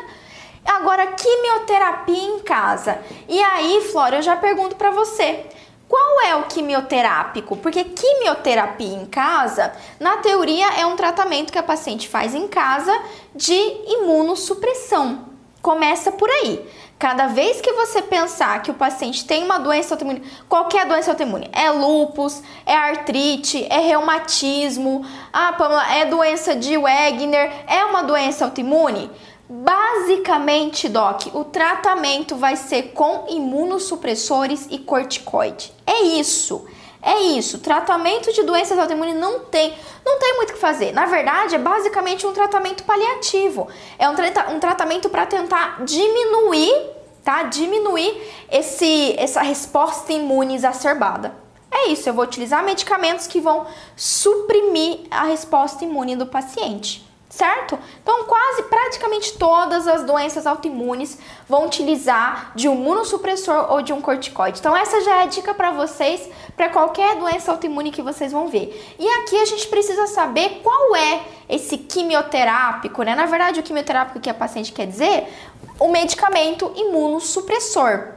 [0.63, 2.99] Agora, quimioterapia em casa.
[3.27, 5.47] E aí, Flora, eu já pergunto para você.
[5.93, 7.55] Qual é o quimioterápico?
[7.55, 12.91] Porque quimioterapia em casa, na teoria, é um tratamento que a paciente faz em casa
[13.35, 15.25] de imunossupressão.
[15.61, 16.67] Começa por aí.
[16.97, 21.47] Cada vez que você pensar que o paciente tem uma doença autoimune, qualquer doença autoimune,
[21.53, 28.45] é lúpus, é artrite, é reumatismo, ah, Pamela, é doença de Wegener, é uma doença
[28.45, 29.11] autoimune,
[29.49, 35.73] Basicamente, Doc, o tratamento vai ser com imunossupressores e corticoide.
[35.85, 36.65] É isso.
[37.01, 37.59] É isso.
[37.59, 39.73] Tratamento de doenças autoimunes não tem,
[40.05, 40.93] não tem muito o que fazer.
[40.93, 43.67] Na verdade, é basicamente um tratamento paliativo.
[43.99, 46.73] É um, tra um tratamento para tentar diminuir,
[47.21, 47.43] tá?
[47.43, 51.35] Diminuir esse, essa resposta imune exacerbada.
[51.69, 52.07] É isso.
[52.07, 57.02] Eu vou utilizar medicamentos que vão suprimir a resposta imune do paciente
[57.35, 57.79] certo?
[58.01, 61.17] Então, quase praticamente todas as doenças autoimunes
[61.49, 64.59] vão utilizar de um imunossupressor ou de um corticoide.
[64.59, 68.49] Então, essa já é a dica para vocês para qualquer doença autoimune que vocês vão
[68.49, 68.95] ver.
[68.99, 73.15] E aqui a gente precisa saber qual é esse quimioterápico, né?
[73.15, 75.27] Na verdade, o quimioterápico que a paciente quer dizer,
[75.79, 78.09] o medicamento imunossupressor.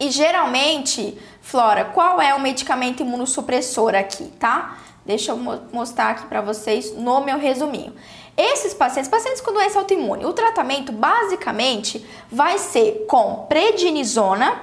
[0.00, 4.78] E geralmente, Flora, qual é o medicamento imunossupressor aqui, tá?
[5.06, 5.36] Deixa eu
[5.72, 7.94] mostrar aqui para vocês no meu resuminho.
[8.38, 14.62] Esses pacientes, pacientes com doença autoimune, o tratamento basicamente vai ser com prednisona,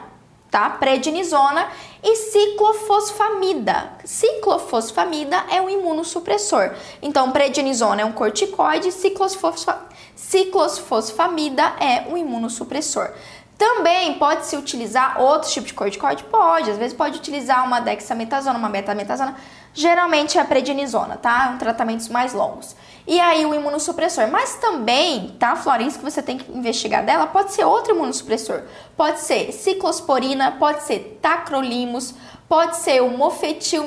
[0.50, 0.70] tá?
[0.70, 1.68] Prednisona
[2.02, 3.92] e ciclofosfamida.
[4.06, 6.72] Ciclofosfamida é um imunossupressor.
[7.02, 9.82] Então, prednisona é um corticoide, ciclofosfa...
[10.16, 13.12] ciclofosfamida é um imunossupressor.
[13.58, 16.24] Também pode se utilizar outro tipo de corticoide?
[16.24, 19.36] Pode, às vezes pode utilizar uma dexametasona, uma betametasona.
[19.76, 21.52] Geralmente é a prednisona, tá?
[21.54, 22.76] Um tratamentos mais longos
[23.08, 24.28] e aí o imunossupressor.
[24.30, 28.64] Mas também, tá, Florença, que você tem que investigar dela, pode ser outro imunossupressor.
[28.98, 32.16] Pode ser ciclosporina, pode ser tacrolimus,
[32.50, 33.84] pode ser o mofetil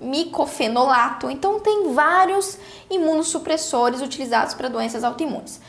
[0.00, 1.30] micofenolato.
[1.30, 2.58] Então tem vários
[2.90, 5.60] imunossupressores utilizados para doenças autoimunes.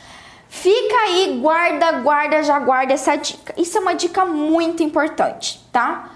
[0.48, 3.54] Fica aí, guarda, guarda, já guarda essa dica.
[3.56, 6.10] Isso é uma dica muito importante, tá?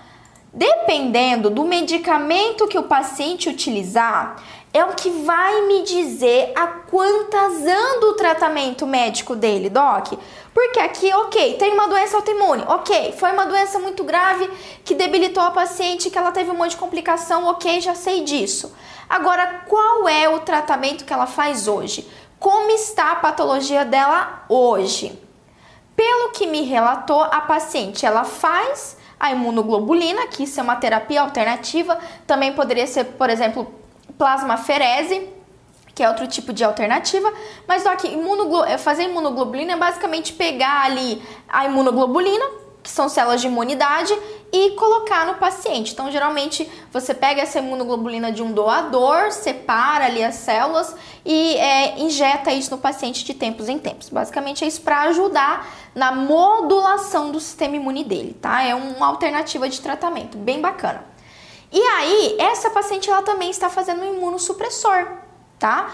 [0.57, 4.37] Dependendo do medicamento que o paciente utilizar,
[4.73, 10.13] é o que vai me dizer a quantas anda o tratamento médico dele, doc.
[10.55, 14.49] Porque aqui, ok, tem uma doença autoimune, ok, foi uma doença muito grave
[14.85, 18.73] que debilitou a paciente, que ela teve um monte de complicação, ok, já sei disso.
[19.11, 22.09] Agora, qual é o tratamento que ela faz hoje?
[22.39, 25.21] Como está a patologia dela hoje?
[25.97, 31.23] Pelo que me relatou, a paciente ela faz a imunoglobulina, que isso é uma terapia
[31.23, 33.73] alternativa, também poderia ser, por exemplo,
[34.19, 35.31] plasmaferese,
[35.95, 37.33] que é outro tipo de alternativa,
[37.67, 42.45] mas só que imunoglo é, fazer imunoglobulina é basicamente pegar ali a imunoglobulina,
[42.85, 44.15] que são células de imunidade,
[44.53, 45.93] e colocar no paciente.
[45.93, 50.95] Então, geralmente, você pega essa imunoglobulina de um doador, separa ali as células
[51.25, 54.11] e é, injeta isso no paciente de tempos em tempos.
[54.11, 58.63] Basicamente, é isso para ajudar na modulação do sistema imune dele, tá?
[58.63, 61.05] É uma alternativa de tratamento bem bacana.
[61.73, 65.09] E aí, essa paciente ela também está fazendo um imunossupressor,
[65.59, 65.91] tá?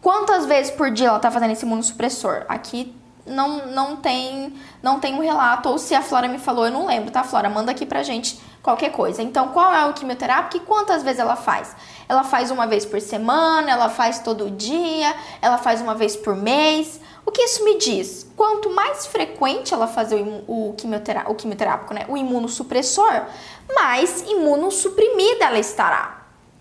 [0.00, 2.44] Quantas vezes por dia ela está fazendo esse imunossupressor?
[2.48, 2.94] Aqui
[3.28, 6.86] não, não tem não tem um relato, ou se a Flora me falou, eu não
[6.86, 7.48] lembro, tá, Flora?
[7.48, 9.22] Manda aqui pra gente qualquer coisa.
[9.22, 11.74] Então, qual é o quimioterápico e quantas vezes ela faz?
[12.08, 16.36] Ela faz uma vez por semana, ela faz todo dia, ela faz uma vez por
[16.36, 17.00] mês.
[17.26, 18.26] O que isso me diz?
[18.36, 23.26] Quanto mais frequente ela fazer o, o, quimioterá o quimioterápico, né, o imunossupressor,
[23.74, 26.17] mais imunossuprimida ela estará.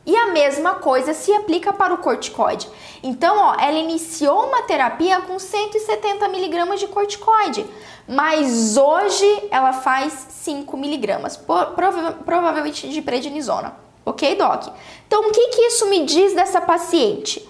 [0.08, 2.70] E a mesma coisa se aplica para o corticoide.
[3.04, 7.66] Então, ó, ela iniciou uma terapia com 170 miligramas de corticoide,
[8.08, 13.76] mas hoje ela faz 5 miligramas, prova provavelmente de prednisona.
[14.06, 14.68] Ok, Doc?
[15.06, 17.46] Então, o que, que isso me diz dessa paciente?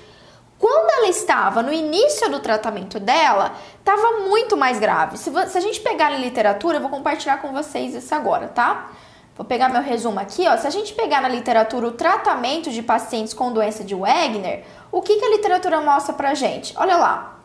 [0.58, 5.16] Quando ela estava no início do tratamento dela, estava muito mais grave.
[5.16, 8.90] Se, se, a gente pegar na literatura, eu vou compartilhar com vocês isso agora, tá?
[9.38, 10.58] Vou pegar meu resumo aqui, ó.
[10.58, 15.02] Se a gente pegar na literatura o tratamento de pacientes com doença de Wegener, o
[15.02, 16.74] que, que a literatura mostra pra gente?
[16.76, 17.36] Olha lá.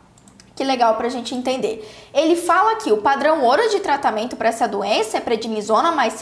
[0.57, 1.87] Que legal pra gente entender.
[2.15, 6.15] Ele fala que o padrão ouro de tratamento para essa doença é prednisona mais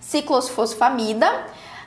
[0.00, 1.28] ciclosfosfamida.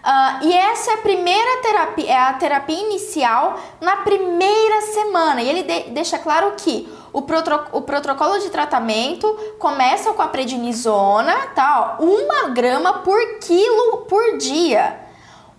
[0.04, 5.42] Uh, e essa é a primeira terapia, é a terapia inicial na primeira semana.
[5.42, 9.28] E ele de, deixa claro que o, o protocolo de tratamento
[9.60, 11.97] começa com a prednisona, tá?
[11.99, 14.99] Ó, uma grama por quilo por dia.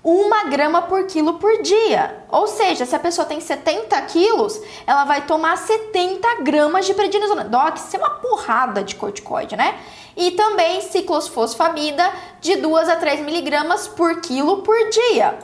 [0.03, 2.25] Uma grama por quilo por dia.
[2.29, 7.45] Ou seja, se a pessoa tem 70 quilos, ela vai tomar 70 gramas de prednisona.
[7.45, 9.79] Doc, isso é uma porrada de corticoide, né?
[10.17, 12.09] e também ciclosfosfamida
[12.41, 15.39] de 2 a 3 miligramas por quilo por dia.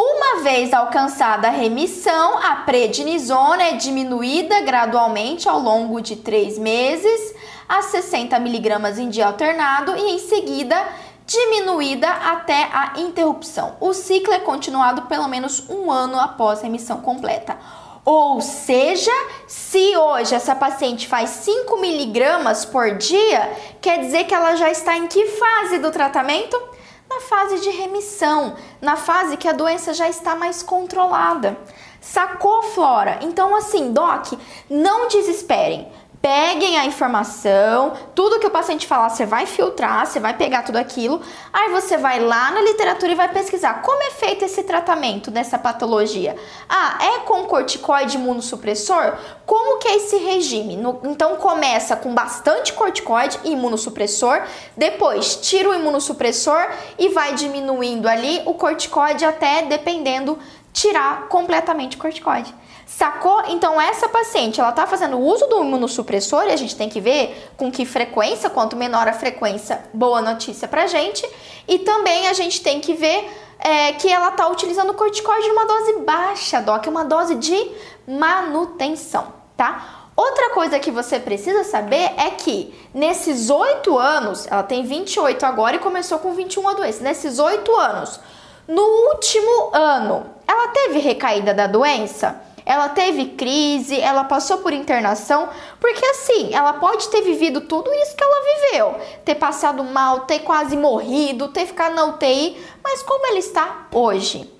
[0.00, 7.34] Uma vez alcançada a remissão, a prednisona é diminuída gradualmente ao longo de 3 meses
[7.68, 10.86] a 60 miligramas em dia alternado e em seguida
[11.26, 13.76] diminuída até a interrupção.
[13.80, 17.58] O ciclo é continuado pelo menos um ano após a remissão completa.
[18.04, 19.10] Ou seja,
[19.48, 24.96] se hoje essa paciente faz 5 miligramas por dia, quer dizer que ela já está
[24.96, 26.77] em que fase do tratamento?
[27.18, 31.58] Na fase de remissão, na fase que a doença já está mais controlada.
[32.00, 33.18] Sacou, Flora?
[33.22, 34.34] Então, assim, Doc,
[34.70, 35.90] não desesperem.
[36.20, 40.76] Peguem a informação, tudo que o paciente falar, você vai filtrar, você vai pegar tudo
[40.76, 45.30] aquilo, aí você vai lá na literatura e vai pesquisar como é feito esse tratamento
[45.30, 46.34] dessa patologia.
[46.68, 49.16] Ah, é com corticoide imunossupressor?
[49.46, 50.76] Como que é esse regime?
[50.76, 54.42] No, então começa com bastante corticoide imunossupressor,
[54.76, 60.36] depois tira o imunossupressor e vai diminuindo ali o corticoide até, dependendo,
[60.72, 62.52] tirar completamente o corticoide.
[62.88, 63.42] Sacou?
[63.48, 67.50] Então essa paciente, ela tá fazendo uso do imunossupressor e a gente tem que ver
[67.54, 71.28] com que frequência, quanto menor a frequência, boa notícia pra gente.
[71.68, 75.98] E também a gente tem que ver é, que ela tá utilizando corticoide numa dose
[75.98, 77.70] baixa, doc, uma dose de
[78.06, 80.08] manutenção, tá?
[80.16, 85.76] Outra coisa que você precisa saber é que nesses oito anos, ela tem 28 agora
[85.76, 88.18] e começou com 21 a doença, nesses oito anos,
[88.66, 92.47] no último ano, ela teve recaída da doença?
[92.68, 95.48] Ela teve crise, ela passou por internação,
[95.80, 100.40] porque assim, ela pode ter vivido tudo isso que ela viveu, ter passado mal, ter
[100.40, 104.52] quase morrido, ter ficado na UTI, mas como ela está hoje?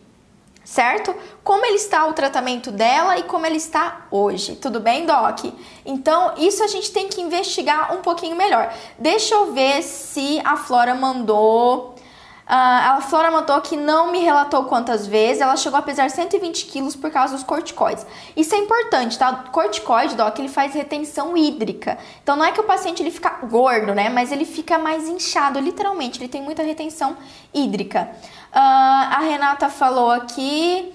[0.65, 1.15] Certo?
[1.45, 4.57] Como ele está o tratamento dela e como ele está hoje.
[4.57, 5.45] Tudo bem, Doc?
[5.85, 8.73] Então, isso a gente tem que investigar um pouquinho melhor.
[8.99, 11.95] Deixa eu ver se a Flora mandou
[12.49, 16.65] Uh, a Flora notou que não me relatou quantas vezes, ela chegou a pesar 120
[16.65, 18.07] quilos por causa dos corticoides.
[18.35, 19.45] Isso é importante, tá?
[19.47, 21.99] O corticoide, Doc, ele faz retenção hídrica.
[22.23, 24.09] Então não é que o paciente ele fica gordo, né?
[24.09, 27.19] Mas ele fica mais inchado, literalmente, ele tem muita retenção
[27.53, 28.09] hídrica.
[28.51, 30.95] Uh, a Renata falou aqui.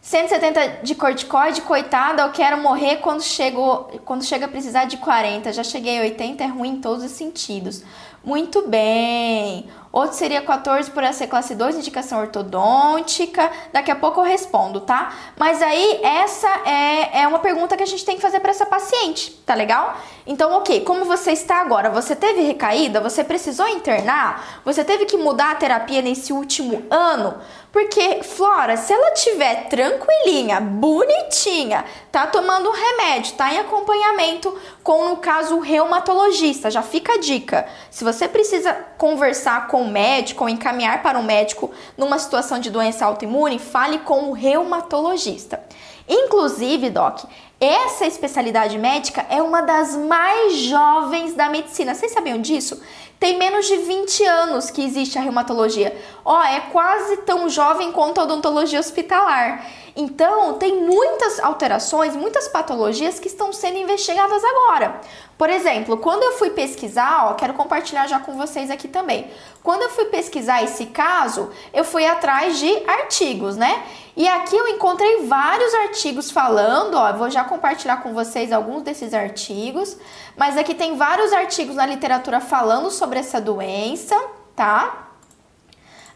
[0.00, 5.52] 170 de corticoide, coitada, eu quero morrer quando, chego, quando chega a precisar de 40.
[5.52, 7.82] Já cheguei a 80, é ruim em todos os sentidos.
[8.26, 9.70] Muito bem.
[9.92, 13.50] Outro seria 14 por essa classe 2, indicação ortodôntica.
[13.72, 15.14] Daqui a pouco eu respondo, tá?
[15.38, 18.66] Mas aí essa é, é uma pergunta que a gente tem que fazer para essa
[18.66, 19.96] paciente, tá legal?
[20.26, 21.88] Então, ok, como você está agora?
[21.88, 23.00] Você teve recaída?
[23.00, 24.60] Você precisou internar?
[24.64, 27.36] Você teve que mudar a terapia nesse último ano?
[27.76, 35.18] Porque, Flora, se ela tiver tranquilinha, bonitinha, tá tomando remédio, tá em acompanhamento com, no
[35.18, 37.68] caso, o reumatologista, já fica a dica.
[37.90, 42.70] Se você precisa conversar com o médico ou encaminhar para um médico numa situação de
[42.70, 45.60] doença autoimune, fale com o reumatologista.
[46.08, 47.24] Inclusive, Doc,
[47.60, 51.94] essa especialidade médica é uma das mais jovens da medicina.
[51.94, 52.80] Vocês sabiam disso?
[53.18, 55.96] Tem menos de 20 anos que existe a reumatologia.
[56.24, 59.66] Ó, é quase tão jovem quanto a odontologia hospitalar.
[59.96, 65.00] Então, tem muitas alterações, muitas patologias que estão sendo investigadas agora.
[65.38, 69.30] Por exemplo, quando eu fui pesquisar, ó, quero compartilhar já com vocês aqui também.
[69.62, 73.82] Quando eu fui pesquisar esse caso, eu fui atrás de artigos, né?
[74.14, 79.12] E aqui eu encontrei vários artigos falando, ó, vou já compartilhar com vocês alguns desses
[79.12, 79.96] artigos,
[80.36, 84.14] mas aqui tem vários artigos na literatura falando sobre essa doença,
[84.54, 85.08] tá?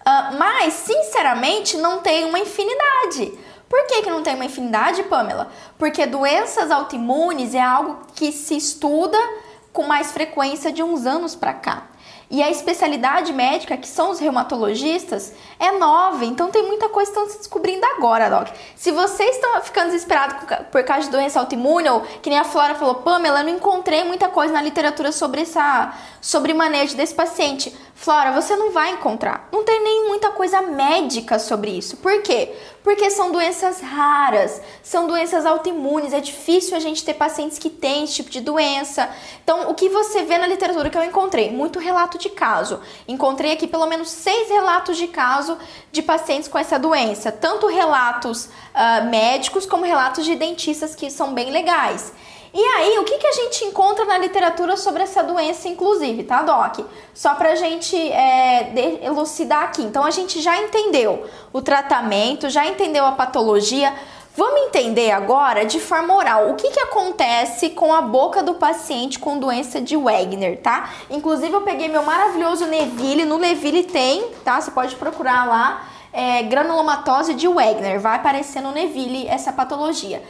[0.01, 3.33] Uh, mas, sinceramente, não tem uma infinidade.
[3.69, 5.51] Por que, que não tem uma infinidade, Pamela?
[5.79, 9.19] Porque doenças autoimunes é algo que se estuda
[9.73, 11.90] com mais frequência de uns anos para cá.
[12.31, 17.19] E a especialidade médica, que são os reumatologistas, é nova, então tem muita coisa que
[17.19, 18.49] estão se descobrindo agora, Doc.
[18.77, 20.37] Se vocês estão ficando desesperados
[20.71, 24.05] por causa de doença autoimune, ou que nem a Flora falou, Pamela, eu não encontrei
[24.05, 27.77] muita coisa na literatura sobre essa sobre manejo desse paciente.
[27.95, 29.49] Flora, você não vai encontrar.
[29.53, 31.97] Não tem nem muita coisa médica sobre isso.
[31.97, 32.55] Por quê?
[32.83, 38.05] Porque são doenças raras, são doenças autoimunes, é difícil a gente ter pacientes que têm
[38.05, 39.11] esse tipo de doença.
[39.45, 41.51] Então, o que você vê na literatura que eu encontrei?
[41.51, 42.81] Muito relato de caso.
[43.07, 45.59] Encontrei aqui pelo menos seis relatos de caso
[45.93, 51.35] de pacientes com essa doença, tanto relatos uh, médicos como relatos de dentistas que são
[51.35, 52.13] bem legais.
[52.53, 56.43] E aí, o que, que a gente encontra na literatura sobre essa doença, inclusive, tá,
[56.43, 56.85] Doc?
[57.15, 59.83] Só pra gente é, elucidar aqui.
[59.83, 63.95] Então, a gente já entendeu o tratamento, já entendeu a patologia.
[64.37, 69.19] Vamos entender agora, de forma oral, o que, que acontece com a boca do paciente
[69.19, 70.91] com doença de Wegener, tá?
[71.09, 73.25] Inclusive, eu peguei meu maravilhoso Neville.
[73.25, 74.61] No Neville tem, tá?
[74.61, 75.87] Você pode procurar lá.
[76.13, 80.21] É, granulomatose de Wegener, vai aparecer no Neville essa patologia.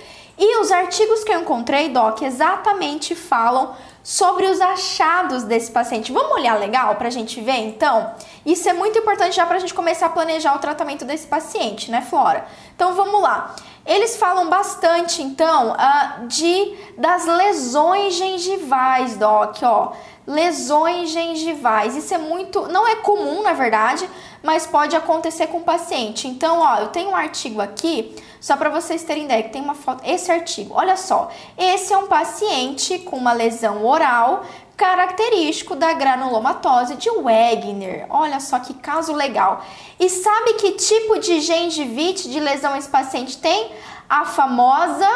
[0.43, 6.13] E os artigos que eu encontrei, Doc, exatamente falam sobre os achados desse paciente.
[6.13, 8.15] Vamos olhar legal para a gente ver então?
[8.45, 11.91] Isso é muito importante já para a gente começar a planejar o tratamento desse paciente,
[11.91, 12.47] né, Flora?
[12.75, 13.55] Então vamos lá.
[13.85, 19.93] Eles falam bastante, então, uh, de das lesões gengivais, Doc, ó.
[20.27, 21.97] Lesões gengivais.
[21.97, 22.69] Isso é muito.
[22.69, 24.09] Não é comum, na verdade,
[24.43, 26.29] mas pode acontecer com o paciente.
[26.29, 29.75] Então, ó, eu tenho um artigo aqui só para vocês terem ideia, que tem uma
[29.75, 30.75] foto, esse artigo.
[30.75, 34.45] Olha só, esse é um paciente com uma lesão oral
[34.77, 38.07] característico da granulomatose de Wegener.
[38.09, 39.63] Olha só que caso legal.
[39.99, 43.73] E sabe que tipo de gengivite de lesão esse paciente tem?
[44.09, 45.07] A famosa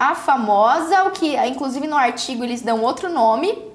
[0.00, 3.70] a famosa, o que inclusive no artigo eles dão outro nome,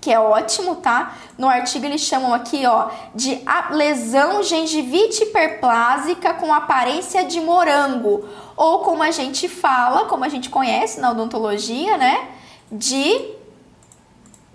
[0.00, 1.14] que é ótimo, tá?
[1.38, 3.40] No artigo eles chamam aqui, ó, de
[3.70, 10.50] lesão gengivite hiperplásica com aparência de morango, ou como a gente fala, como a gente
[10.50, 12.30] conhece na odontologia, né?
[12.72, 13.42] De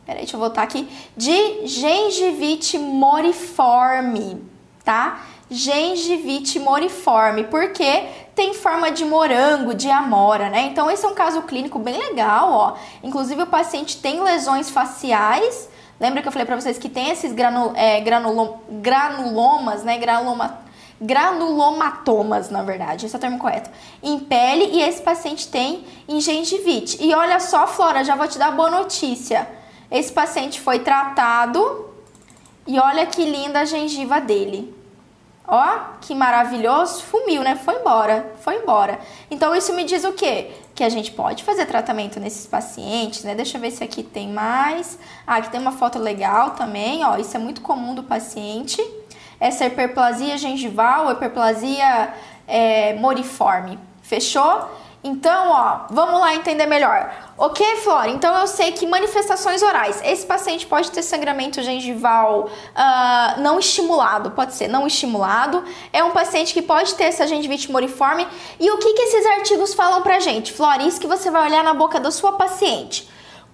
[0.07, 0.88] Peraí, deixa eu voltar aqui.
[1.18, 4.41] De gengivite moriforme,
[4.86, 5.22] tá?
[5.51, 10.61] Gengivite moriforme, porque tem forma de morango, de amora, né?
[10.72, 12.76] Então esse é um caso clínico bem legal, ó.
[13.03, 15.68] Inclusive o paciente tem lesões faciais.
[15.99, 19.97] Lembra que eu falei para vocês que tem esses granul, é, granulom, granulomas, né?
[19.97, 20.59] Granuloma,
[21.00, 23.70] granulomatomas, na verdade, esse é o termo correto,
[24.02, 26.98] em pele e esse paciente tem em gengivite.
[27.02, 29.48] E olha só, Flora, já vou te dar boa notícia.
[29.89, 31.88] Esse paciente foi tratado
[32.66, 34.76] e olha que linda a gengiva dele.
[35.48, 37.56] Ó, que maravilhoso, fumiu, né?
[37.56, 39.00] Foi embora, foi embora.
[39.32, 40.52] Então isso me diz o quê?
[40.76, 43.34] Que a gente pode fazer tratamento nesses pacientes, né?
[43.34, 45.00] Deixa eu ver se aqui tem mais.
[45.26, 47.16] Ah, aqui tem uma foto legal também, ó.
[47.16, 48.82] Isso é muito comum do paciente.
[49.40, 52.14] Essa hiperplasia gengival, hiperplasia
[52.48, 53.78] é, moriforme.
[54.02, 54.68] Fechou?
[55.04, 57.14] Então, ó, vamos lá entender melhor.
[57.38, 58.10] Ok, Flora?
[58.10, 60.02] Então eu sei que manifestações orais.
[60.04, 65.64] Esse paciente pode ter sangramento gengival uh, não estimulado, pode ser não estimulado.
[65.94, 68.28] É um paciente que pode ter essa gengivite moriforme.
[68.60, 70.52] E o que, que esses artigos falam pra gente?
[70.52, 73.08] Flora, isso que você vai olhar na boca da sua paciente.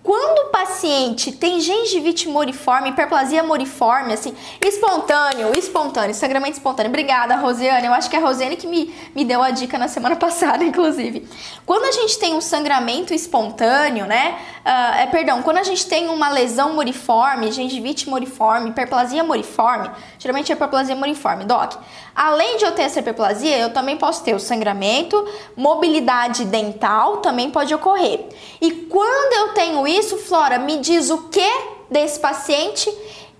[0.03, 6.89] Quando o paciente tem gengivite moriforme, hiperplasia moriforme, assim, espontâneo, espontâneo, sangramento espontâneo.
[6.89, 7.87] Obrigada, Rosiane.
[7.87, 10.61] Eu acho que é a Rosiane que me, me deu a dica na semana passada,
[10.61, 11.25] inclusive.
[11.65, 14.37] Quando a gente tem um sangramento espontâneo, né?
[14.65, 19.89] Uh, é, perdão, quando a gente tem uma lesão moriforme, gengivite moriforme, hiperplasia moriforme,
[20.23, 21.73] geralmente é hiperplasia moriforme, doc.
[22.15, 27.51] Além de eu ter essa hiperplasia, eu também posso ter o sangramento, mobilidade dental também
[27.51, 28.29] pode ocorrer.
[28.61, 31.51] E quando eu tenho isso, Flora, me diz o que
[31.91, 32.89] desse paciente?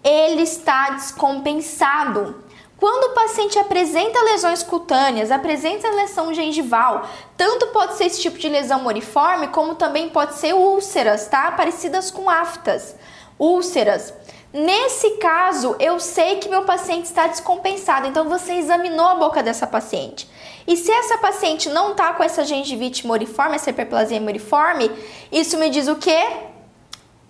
[0.03, 2.43] Ele está descompensado.
[2.77, 7.07] Quando o paciente apresenta lesões cutâneas, apresenta lesão gengival,
[7.37, 11.49] tanto pode ser esse tipo de lesão moriforme, como também pode ser úlceras, tá?
[11.53, 12.93] Parecidas com aftas.
[13.39, 14.13] Úlceras.
[14.53, 19.65] Nesse caso, eu sei que meu paciente está descompensado, então você examinou a boca dessa
[19.65, 20.29] paciente.
[20.67, 24.91] E se essa paciente não está com essa gengivite moriforme, essa hiperplasia moriforme,
[25.31, 26.52] isso me diz o quê?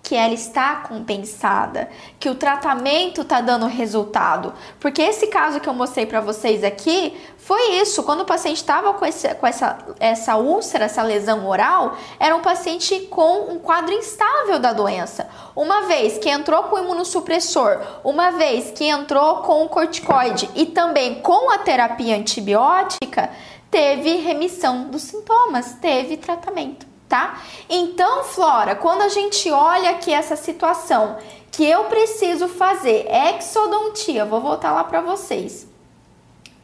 [0.04, 1.90] Que ela está compensada,
[2.20, 4.54] que o tratamento está dando resultado.
[4.78, 8.04] Porque esse caso que eu mostrei para vocês aqui foi isso.
[8.04, 12.42] Quando o paciente estava com, esse, com essa, essa úlcera, essa lesão oral, era um
[12.42, 15.30] paciente com um quadro instável da doença.
[15.56, 20.66] Uma vez que entrou com o imunossupressor, uma vez que entrou com o corticoide e
[20.66, 23.30] também com a terapia antibiótica,
[23.72, 27.42] teve remissão dos sintomas, teve tratamento tá?
[27.70, 31.18] Então, Flora, quando a gente olha aqui essa situação
[31.52, 35.68] que eu preciso fazer exodontia, vou voltar lá para vocês.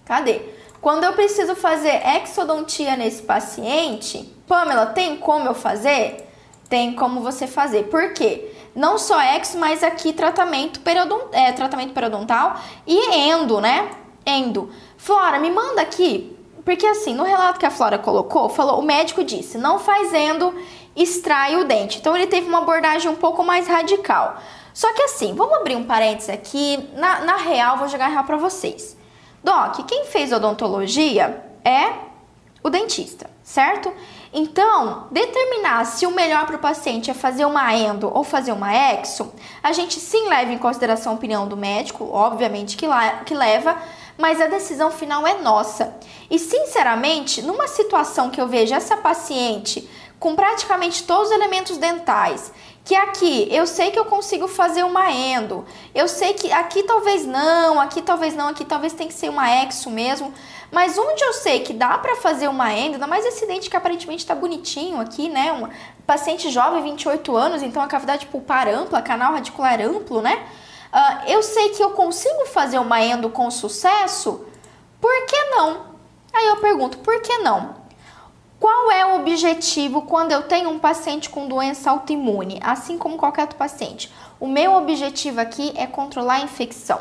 [0.03, 0.41] Cadê?
[0.81, 6.27] Quando eu preciso fazer exodontia nesse paciente, Pamela, tem como eu fazer?
[6.67, 7.83] Tem como você fazer.
[7.83, 8.51] Por quê?
[8.75, 12.55] Não só ex, mas aqui tratamento, periodont, é, tratamento periodontal
[12.87, 13.91] e endo, né?
[14.25, 14.71] Endo.
[14.97, 16.38] Flora, me manda aqui,
[16.69, 20.53] porque assim, no relato que a Flora colocou, falou, o médico disse, não faz endo,
[20.95, 21.97] extrai o dente.
[21.97, 24.37] Então ele teve uma abordagem um pouco mais radical.
[24.71, 28.37] Só que assim, vamos abrir um parênteses aqui, na, na real, vou jogar real para
[28.37, 28.95] vocês.
[29.43, 31.91] Doc, quem fez odontologia é
[32.61, 33.91] o dentista, certo?
[34.31, 38.71] Então, determinar se o melhor para o paciente é fazer uma endo ou fazer uma
[38.71, 43.33] exo, a gente sim leva em consideração a opinião do médico, obviamente que, la que
[43.33, 43.75] leva,
[44.19, 45.95] mas a decisão final é nossa.
[46.29, 49.89] E sinceramente, numa situação que eu vejo essa paciente
[50.19, 52.51] com praticamente todos os elementos dentais
[52.89, 55.63] que aqui eu sei que eu consigo fazer uma endo,
[55.93, 59.47] eu sei que aqui talvez não, aqui talvez não, aqui talvez tem que ser uma
[59.47, 60.33] exo mesmo,
[60.71, 63.77] mas onde eu sei que dá para fazer uma endo, ainda mais esse dente que
[63.77, 65.69] aparentemente está bonitinho aqui, né, um
[66.07, 70.47] paciente jovem, 28 anos, então a cavidade pulpar ampla, canal radicular amplo, né,
[70.93, 74.45] uh, eu sei que eu consigo fazer uma endo com sucesso,
[74.99, 75.85] por que não?
[76.33, 77.79] Aí eu pergunto, por que não?
[78.59, 83.43] Qual é o objetivo quando eu tenho um paciente com doença autoimune, assim como qualquer
[83.43, 84.11] outro paciente?
[84.39, 86.99] O meu objetivo aqui é controlar a infecção.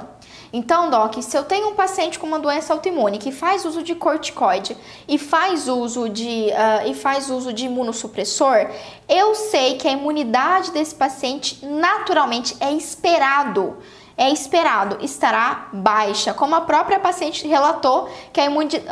[0.53, 3.95] Então, Doc, se eu tenho um paciente com uma doença autoimune que faz uso de
[3.95, 4.77] corticoide
[5.07, 8.69] e faz uso de, uh, e faz uso de imunossupressor,
[9.09, 13.77] eu sei que a imunidade desse paciente naturalmente é esperado
[14.19, 18.47] é esperado estará baixa, como a própria paciente relatou que a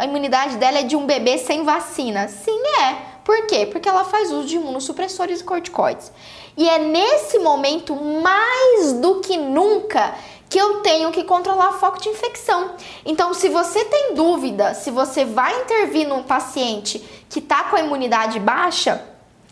[0.05, 2.29] imunidade dela é de um bebê sem vacina.
[2.29, 3.17] Sim, é.
[3.25, 3.67] Por quê?
[3.67, 6.13] Porque ela faz uso de imunossupressores e corticoides.
[6.57, 10.15] E é nesse momento, mais do que nunca,
[10.49, 12.73] que eu tenho que controlar foco de infecção.
[13.05, 17.81] Então, se você tem dúvida se você vai intervir num paciente que está com a
[17.81, 19.05] imunidade baixa,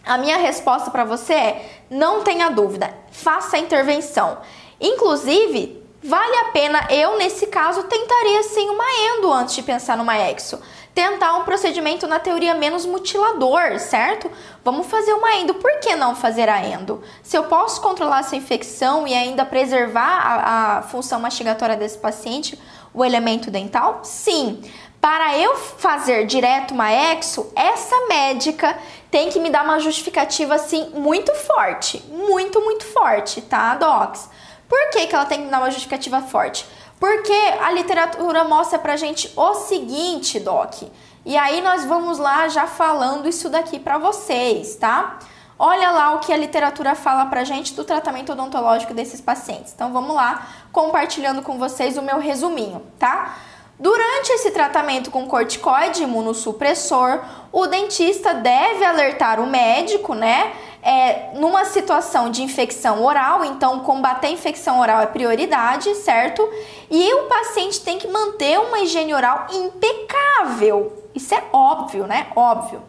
[0.05, 4.39] a minha resposta para você é: não tenha dúvida, faça a intervenção.
[4.81, 10.19] Inclusive, vale a pena, eu nesse caso tentaria sim uma endo antes de pensar numa
[10.19, 10.61] exo.
[10.95, 14.31] Tentar um procedimento na teoria menos mutilador, certo?
[14.65, 15.55] Vamos fazer uma endo.
[15.55, 17.03] Por que não fazer a endo?
[17.23, 22.57] Se eu posso controlar essa infecção e ainda preservar a, a função mastigatória desse paciente,
[22.95, 24.01] o elemento dental?
[24.05, 24.63] Sim.
[25.01, 28.79] Para eu fazer direto uma exo, essa médica
[29.11, 34.31] tem que me dar uma justificativa assim muito forte, muito, muito forte, tá, docs?
[34.69, 36.67] Por que, que ela tem que dar uma justificativa forte?
[36.99, 40.83] Porque a literatura mostra pra gente o seguinte, Doc.
[41.25, 45.19] E aí nós vamos lá já falando isso daqui para vocês, tá?
[45.59, 49.73] Olha lá o que a literatura fala pra gente do tratamento odontológico desses pacientes.
[49.75, 53.37] Então vamos lá, compartilhando com vocês o meu resuminho, tá?
[53.79, 57.21] Durante esse tratamento com corticoide imunossupressor,
[57.51, 60.53] o dentista deve alertar o médico, né?
[60.85, 66.47] É, numa situação de infecção oral, então combater a infecção oral é prioridade, certo?
[66.91, 70.93] E o paciente tem que manter uma higiene oral impecável.
[71.15, 72.27] Isso é óbvio, né?
[72.37, 72.83] Óbvio.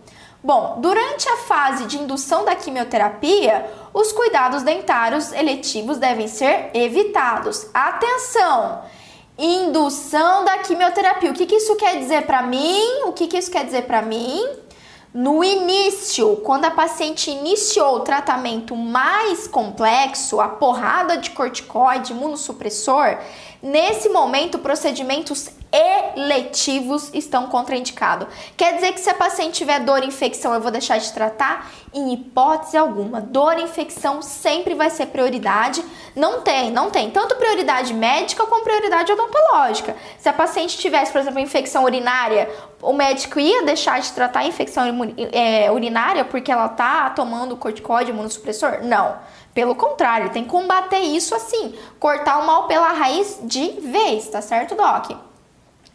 [0.43, 7.67] Bom, durante a fase de indução da quimioterapia, os cuidados dentários eletivos devem ser evitados.
[7.73, 8.83] Atenção!
[9.37, 11.31] Indução da quimioterapia.
[11.31, 13.03] O que, que isso quer dizer para mim?
[13.05, 14.64] O que, que isso quer dizer para mim?
[15.17, 23.19] No início, quando a paciente iniciou o tratamento mais complexo, a porrada de corticoide, imunossupressor,
[23.65, 28.27] nesse momento procedimentos eletivos estão contraindicados.
[28.55, 31.69] Quer dizer que se a paciente tiver dor e infecção, eu vou deixar de tratar?
[31.93, 33.19] Em hipótese alguma.
[33.19, 35.83] Dor e infecção sempre vai ser prioridade.
[36.15, 37.09] Não tem, não tem.
[37.09, 39.95] Tanto prioridade médica como prioridade odontológica.
[40.19, 42.47] Se a paciente tivesse, por exemplo, infecção urinária,
[42.81, 44.85] o médico ia deixar de tratar a infecção
[45.33, 48.83] é, urinária porque ela tá tomando corticóide, imunossupressor?
[48.83, 49.17] Não.
[49.55, 54.41] Pelo contrário, tem que combater isso assim, cortar o mal pela raiz de vez, tá
[54.41, 55.11] certo, Doc?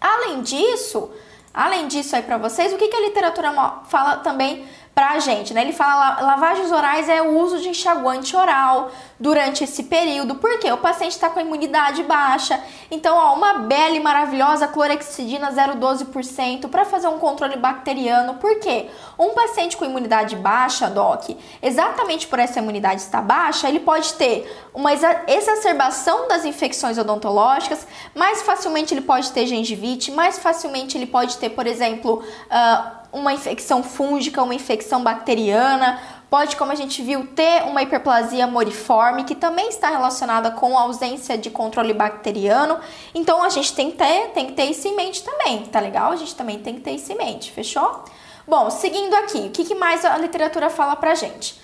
[0.01, 1.11] Além disso,
[1.53, 3.53] além disso aí para vocês, o que, que a literatura
[3.85, 5.63] fala também pra gente, né?
[5.63, 10.79] Ele fala lavagens orais é o uso de enxaguante oral durante esse período, porque o
[10.79, 12.61] paciente está com a imunidade baixa.
[12.91, 18.35] Então, ó, uma bela e maravilhosa clorexidina 0,12% para fazer um controle bacteriano.
[18.35, 18.89] Por quê?
[19.19, 21.31] Um paciente com imunidade baixa, doc,
[21.63, 28.43] exatamente por essa imunidade estar baixa, ele pode ter uma exacerbação das infecções odontológicas, mais
[28.43, 33.83] facilmente ele pode ter gengivite, mais facilmente ele pode ter, por exemplo, uh, uma infecção
[33.83, 36.01] fúngica, uma infecção bacteriana,
[36.31, 40.83] pode, como a gente viu, ter uma hiperplasia moriforme, que também está relacionada com a
[40.83, 42.79] ausência de controle bacteriano.
[43.15, 46.13] Então a gente tem que ter, tem que ter isso em mente também, tá legal?
[46.13, 48.05] A gente também tem que ter isso em mente, fechou?
[48.47, 51.61] Bom, seguindo aqui, o que, mais a literatura fala pra gente?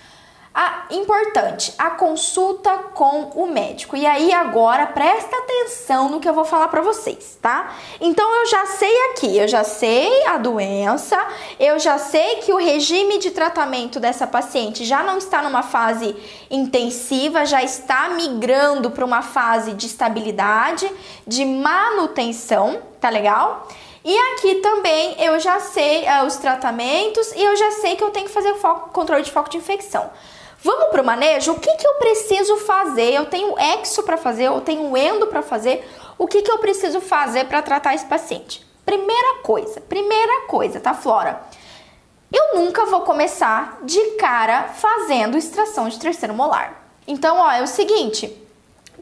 [0.90, 3.96] Importante, a consulta com o médico.
[3.96, 7.74] E aí agora presta atenção no que eu vou falar para vocês, tá?
[8.00, 11.18] Então eu já sei aqui, eu já sei a doença,
[11.58, 16.16] eu já sei que o regime de tratamento dessa paciente já não está numa fase
[16.50, 20.90] intensiva, já está migrando para uma fase de estabilidade,
[21.26, 23.68] de manutenção, tá legal?
[24.04, 28.10] E aqui também eu já sei uh, os tratamentos e eu já sei que eu
[28.10, 30.08] tenho que fazer o foco, controle de foco de infecção.
[30.66, 31.52] Vamos para o manejo?
[31.52, 33.14] O que, que eu preciso fazer?
[33.14, 35.88] Eu tenho exo para fazer, eu tenho endo para fazer.
[36.18, 38.66] O que, que eu preciso fazer para tratar esse paciente?
[38.84, 41.40] Primeira coisa, primeira coisa, tá, Flora?
[42.32, 46.82] Eu nunca vou começar de cara fazendo extração de terceiro molar.
[47.06, 48.36] Então, ó, é o seguinte,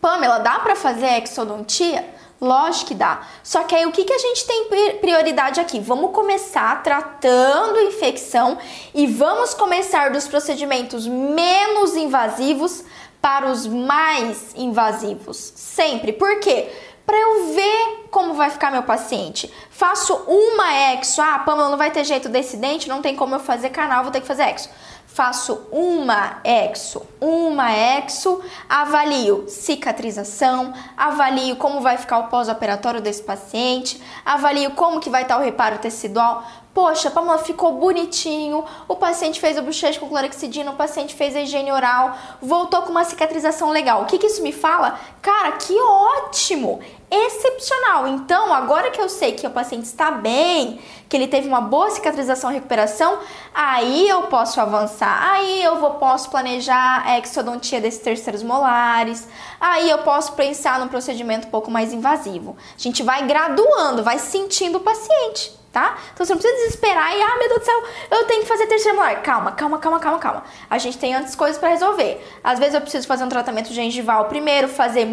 [0.02, 2.13] Pamela, dá para fazer exodontia?
[2.44, 3.22] Lógico que dá.
[3.42, 4.68] Só que aí o que, que a gente tem
[5.00, 5.80] prioridade aqui?
[5.80, 8.58] Vamos começar tratando infecção
[8.94, 12.84] e vamos começar dos procedimentos menos invasivos
[13.20, 15.54] para os mais invasivos.
[15.56, 16.12] Sempre.
[16.12, 16.70] Por quê?
[17.06, 19.50] Para eu ver como vai ficar meu paciente.
[19.70, 21.22] Faço uma exo.
[21.22, 24.12] Ah, Pamela, não vai ter jeito desse dente, não tem como eu fazer canal, vou
[24.12, 24.68] ter que fazer exo
[25.14, 34.02] faço uma exo, uma exo, avalio cicatrização, avalio como vai ficar o pós-operatório desse paciente,
[34.26, 36.44] avalio como que vai estar o reparo tecidual.
[36.74, 41.40] Poxa, Pamela, ficou bonitinho, o paciente fez o bochecho com clorexidina, o paciente fez a
[41.40, 44.02] higiene oral, voltou com uma cicatrização legal.
[44.02, 44.98] O que, que isso me fala?
[45.22, 46.80] Cara, que ótimo!
[47.10, 48.08] excepcional.
[48.08, 51.90] Então, agora que eu sei que o paciente está bem, que ele teve uma boa
[51.90, 53.18] cicatrização e recuperação,
[53.54, 55.30] aí eu posso avançar.
[55.30, 59.28] Aí eu vou, posso planejar a exodontia desses terceiros molares.
[59.60, 62.56] Aí eu posso pensar num procedimento um pouco mais invasivo.
[62.76, 65.63] A gente vai graduando, vai sentindo o paciente.
[65.74, 65.98] Tá?
[66.12, 68.68] Então você não precisa desesperar e, ah, meu Deus do céu, eu tenho que fazer
[68.68, 69.20] terceiro molar.
[69.22, 70.44] Calma, calma, calma, calma, calma.
[70.70, 72.24] A gente tem antes coisas para resolver.
[72.44, 75.04] Às vezes eu preciso fazer um tratamento gengival primeiro, fazer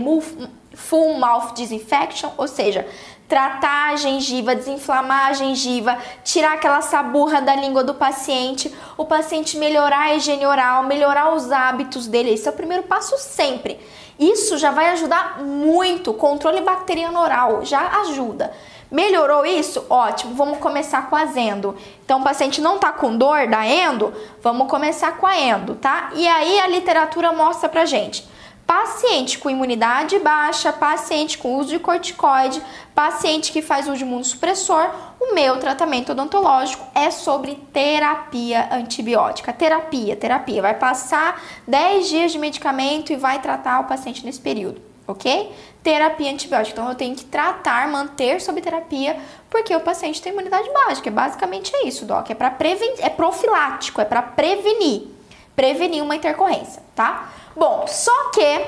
[0.75, 2.87] full mouth disinfection, ou seja,
[3.27, 9.57] tratar a gengiva, desinflamar a gengiva, tirar aquela saburra da língua do paciente, o paciente
[9.57, 12.33] melhorar a higiene oral, melhorar os hábitos dele.
[12.33, 13.79] Esse é o primeiro passo sempre.
[14.19, 16.13] Isso já vai ajudar muito.
[16.13, 18.53] Controle bacteriano oral já ajuda.
[18.91, 19.85] Melhorou isso?
[19.89, 21.75] Ótimo, vamos começar com a endo.
[22.03, 24.13] Então, o paciente não tá com dor da endo,
[24.43, 26.09] vamos começar com a endo, tá?
[26.13, 28.29] E aí a literatura mostra pra gente
[28.71, 32.63] paciente com imunidade baixa, paciente com uso de corticoide,
[32.95, 34.89] paciente que faz uso de imunossupressor,
[35.19, 39.51] o meu tratamento odontológico é sobre terapia antibiótica.
[39.51, 40.61] Terapia, terapia.
[40.61, 45.51] Vai passar 10 dias de medicamento e vai tratar o paciente nesse período, ok?
[45.83, 46.79] Terapia antibiótica.
[46.79, 49.19] Então eu tenho que tratar, manter sob terapia,
[49.49, 52.29] porque o paciente tem imunidade baixa, que basicamente é isso, doc.
[52.29, 55.07] É para prevenir, é profilático, é para prevenir,
[55.55, 57.29] prevenir uma intercorrência, tá?
[57.55, 58.65] Bom, só que,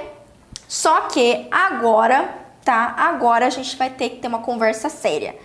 [0.67, 2.33] só que agora,
[2.65, 2.95] tá?
[2.97, 5.35] Agora a gente vai ter que ter uma conversa séria.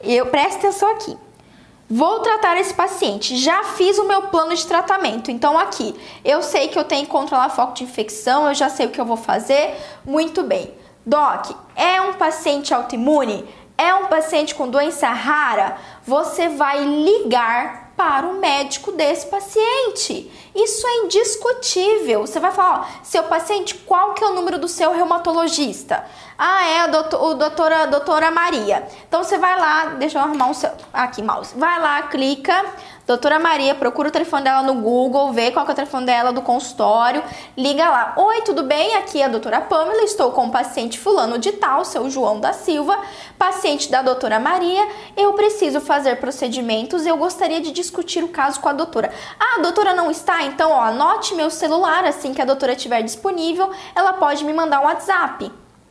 [0.00, 1.18] Eu preste atenção aqui.
[1.90, 3.36] Vou tratar esse paciente.
[3.36, 5.30] Já fiz o meu plano de tratamento.
[5.30, 8.86] Então aqui, eu sei que eu tenho que controlar foco de infecção, eu já sei
[8.86, 9.74] o que eu vou fazer.
[10.04, 10.77] Muito bem.
[11.08, 13.48] Doc, é um paciente autoimune?
[13.78, 15.78] É um paciente com doença rara?
[16.04, 20.30] Você vai ligar para o médico desse paciente.
[20.54, 22.26] Isso é indiscutível.
[22.26, 26.04] Você vai falar, ó, seu paciente, qual que é o número do seu reumatologista?
[26.36, 28.86] Ah, é a doutor, o doutora, doutora Maria.
[29.08, 31.54] Então você vai lá, deixa eu arrumar um seu, aqui, mouse.
[31.56, 32.66] Vai lá, clica
[33.08, 36.42] Doutora Maria, procura o telefone dela no Google, vê qual é o telefone dela do
[36.42, 37.24] consultório,
[37.56, 38.12] liga lá.
[38.18, 38.96] Oi, tudo bem?
[38.96, 42.52] Aqui é a doutora Pamela, estou com o paciente fulano de tal, seu João da
[42.52, 43.00] Silva,
[43.38, 44.86] paciente da doutora Maria.
[45.16, 49.10] Eu preciso fazer procedimentos eu gostaria de discutir o caso com a doutora.
[49.40, 50.42] Ah, a doutora não está?
[50.42, 54.80] Então, ó, anote meu celular, assim que a doutora estiver disponível, ela pode me mandar
[54.80, 55.50] um WhatsApp.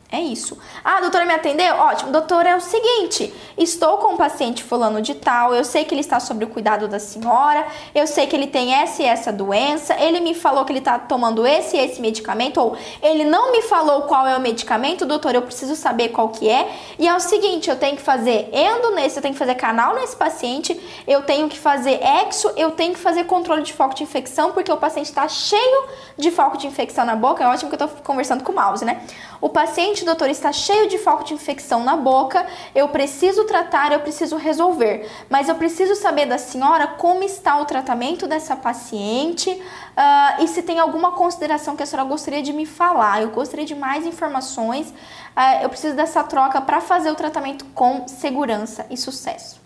[0.09, 0.57] É isso.
[0.85, 1.75] Ah, a doutora me atendeu?
[1.75, 2.13] Ótimo.
[2.13, 5.99] Doutora, é o seguinte: estou com um paciente fulano de tal, eu sei que ele
[5.99, 9.93] está sob o cuidado da senhora, eu sei que ele tem essa e essa doença,
[9.99, 13.61] ele me falou que ele está tomando esse e esse medicamento, ou ele não me
[13.63, 16.71] falou qual é o medicamento, doutor, eu preciso saber qual que é.
[16.97, 19.93] E é o seguinte: eu tenho que fazer endo nesse, eu tenho que fazer canal
[19.93, 24.03] nesse paciente, eu tenho que fazer exo, eu tenho que fazer controle de foco de
[24.03, 25.83] infecção, porque o paciente está cheio
[26.17, 27.43] de foco de infecção na boca.
[27.43, 29.01] É ótimo que eu estou conversando com o mouse, né?
[29.41, 32.45] O paciente paciente, doutor, está cheio de foco de infecção na boca,
[32.75, 35.09] eu preciso tratar, eu preciso resolver.
[35.29, 40.61] Mas eu preciso saber da senhora como está o tratamento dessa paciente uh, e se
[40.61, 43.21] tem alguma consideração que a senhora gostaria de me falar.
[43.21, 44.89] Eu gostaria de mais informações.
[44.89, 49.59] Uh, eu preciso dessa troca para fazer o tratamento com segurança e sucesso.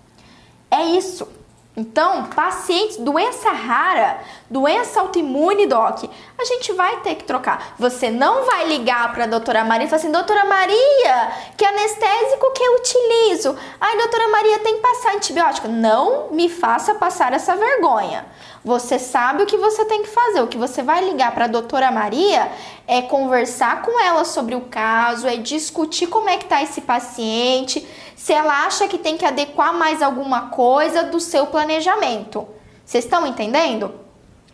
[0.70, 1.41] É isso.
[1.76, 4.20] Então, pacientes, doença rara,
[4.50, 6.04] doença autoimune, doc,
[6.38, 7.76] a gente vai ter que trocar.
[7.80, 12.52] Você não vai ligar para a doutora Maria e falar assim, doutora Maria, que anestésico
[12.52, 13.58] que eu utilizo?
[13.80, 15.70] Ai, doutora Maria, tem que passar antibiótico.
[15.70, 18.26] Não me faça passar essa vergonha.
[18.64, 20.42] Você sabe o que você tem que fazer.
[20.42, 22.52] O que você vai ligar para a doutora Maria
[22.88, 27.86] é conversar com ela sobre o caso, é discutir como é que tá esse paciente,
[28.16, 32.48] se ela acha que tem que adequar mais alguma coisa do seu planejamento.
[32.86, 33.96] Vocês estão entendendo?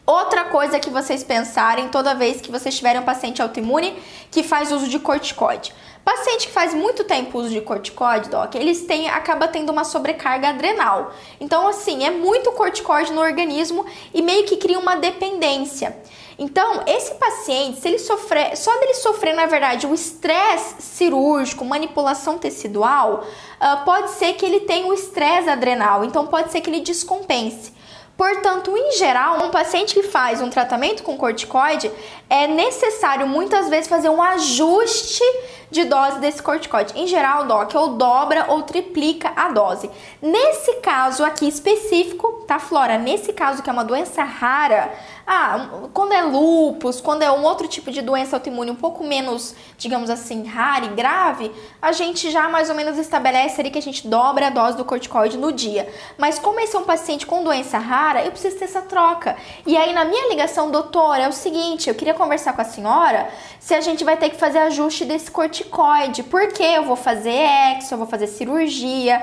[0.05, 4.01] Outra coisa que vocês pensarem toda vez que vocês tiverem um paciente autoimune
[4.31, 5.73] que faz uso de corticoide.
[6.07, 10.47] Paciente que faz muito tempo uso de corticoide, doc, eles têm, acaba tendo uma sobrecarga
[10.47, 11.11] adrenal.
[11.37, 15.97] Então, assim, é muito corticoide no organismo e meio que cria uma dependência.
[16.39, 22.37] Então, esse paciente, se ele sofrer, só dele sofrer, na verdade, o estresse cirúrgico, manipulação
[22.37, 23.25] tecidual,
[23.59, 27.73] uh, pode ser que ele tenha o estresse adrenal, então pode ser que ele descompense.
[28.17, 31.91] Portanto, em geral, um paciente que faz um tratamento com corticoide
[32.27, 35.23] é necessário muitas vezes fazer um ajuste
[35.69, 36.93] de dose desse corticoide.
[36.99, 39.89] Em geral, doc, ou dobra ou triplica a dose.
[40.19, 42.97] Nesse caso aqui específico, tá, Flora?
[42.97, 44.91] Nesse caso que é uma doença rara,
[45.29, 49.53] ah, quando é lupus, quando é um outro tipo de doença autoimune um pouco menos,
[49.77, 51.51] digamos assim, rara e grave,
[51.81, 54.85] a gente já mais ou menos estabelece ali que a gente dobra a dose do
[54.85, 55.91] corticoide no dia.
[56.17, 59.35] Mas como esse é um paciente com doença rara, eu preciso ter essa troca.
[59.65, 63.27] E aí na minha ligação, doutor, é o seguinte, eu queria conversar com a senhora
[63.59, 67.93] se a gente vai ter que fazer ajuste desse corticoide, porque eu vou fazer exo,
[67.93, 69.21] eu vou fazer cirurgia,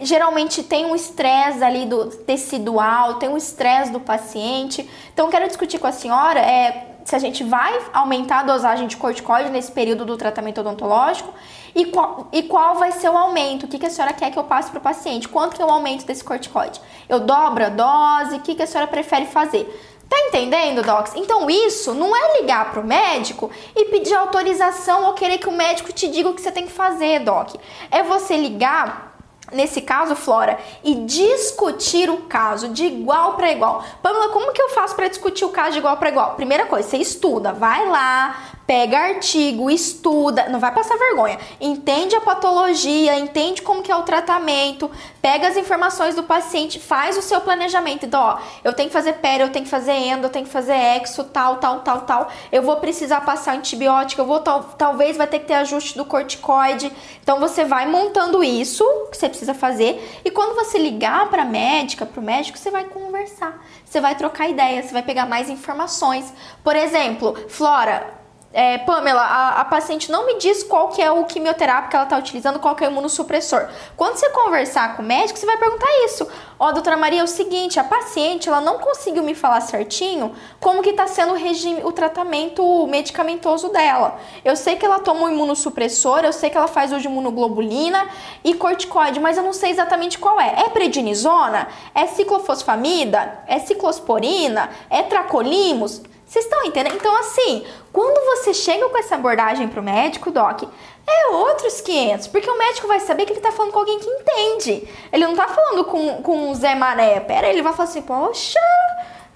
[0.00, 4.88] geralmente tem um estresse ali do tecidual, tem um estresse do paciente.
[5.12, 8.96] Então, quero discutir com a senhora é, se a gente vai aumentar a dosagem de
[8.96, 11.32] corticoide nesse período do tratamento odontológico
[11.74, 14.38] e qual, e qual vai ser o aumento, o que, que a senhora quer que
[14.38, 16.80] eu passe para o paciente, quanto que é o aumento desse corticoide.
[17.08, 19.68] Eu dobro a dose, o que, que a senhora prefere fazer?
[20.08, 21.14] Tá entendendo, Docs?
[21.16, 25.92] Então isso não é ligar pro médico e pedir autorização ou querer que o médico
[25.92, 27.54] te diga o que você tem que fazer, Doc.
[27.90, 29.15] É você ligar
[29.52, 33.84] nesse caso, Flora, e discutir o caso de igual para igual.
[34.02, 36.34] Pamela, como que eu faço para discutir o caso de igual para igual?
[36.34, 41.38] Primeira coisa, você estuda, vai lá, pega artigo, estuda, não vai passar vergonha.
[41.60, 44.90] Entende a patologia, entende como que é o tratamento,
[45.22, 48.04] pega as informações do paciente, faz o seu planejamento.
[48.04, 50.50] Então, ó, eu tenho que fazer peri, eu tenho que fazer endo, eu tenho que
[50.50, 52.28] fazer exo, tal, tal, tal, tal.
[52.50, 56.04] Eu vou precisar passar antibiótico, eu vou tal, talvez vai ter que ter ajuste do
[56.04, 56.92] corticoide.
[57.22, 62.04] Então você vai montando isso que você precisa fazer e quando você ligar para médica,
[62.04, 63.64] para o médico, você vai conversar.
[63.84, 66.32] Você vai trocar ideias, você vai pegar mais informações.
[66.64, 68.15] Por exemplo, Flora,
[68.56, 72.04] é, Pamela, a, a, paciente não me diz qual que é o quimioterápico que ela
[72.04, 73.68] está utilizando, qual que é o imunossupressor.
[73.94, 76.26] Quando você conversar com o médico, você vai perguntar isso.
[76.58, 80.34] Ó, oh, doutora Maria, é o seguinte, a paciente, ela não conseguiu me falar certinho
[80.58, 84.18] como que está sendo o regime, o tratamento medicamentoso dela.
[84.42, 88.08] Eu sei que ela toma um imunossupressor, eu sei que ela faz hoje imunoglobulina
[88.42, 90.62] e corticoide, mas eu não sei exatamente qual é.
[90.64, 91.68] É prednisona?
[91.94, 93.38] É ciclofosfamida?
[93.46, 94.70] É ciclosporina?
[94.88, 96.00] É tracolimos?
[96.26, 96.96] Vocês estão entendendo?
[96.96, 100.64] Então, assim, quando você chega com essa abordagem pro médico, doc,
[101.06, 104.10] é outros 500, porque o médico vai saber que ele tá falando com alguém que
[104.10, 104.88] entende.
[105.12, 107.20] Ele não tá falando com, com o Zé Mané.
[107.20, 108.58] Pera, ele vai falar assim, poxa,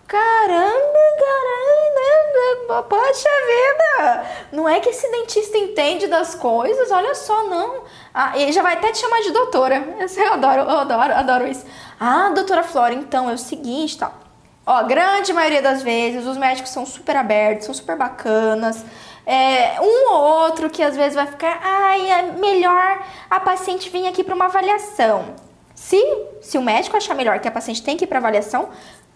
[0.09, 4.27] caramba, caramba, poxa vida.
[4.51, 7.85] Não é que esse dentista entende das coisas, olha só, não.
[8.13, 9.97] Ah, ele já vai até te chamar de doutora.
[10.17, 11.65] Eu adoro, eu adoro, adoro isso.
[12.01, 14.11] Ah, doutora Flora, então é o seguinte, tal.
[14.11, 14.20] Tá.
[14.73, 18.85] Ó, grande maioria das vezes os médicos são super abertos, são super bacanas.
[19.27, 24.07] É, um ou outro que às vezes vai ficar, ai, é melhor a paciente vir
[24.07, 25.35] aqui para uma avaliação.
[25.75, 26.01] Se,
[26.41, 28.69] se o médico achar melhor que a paciente tem que ir para avaliação,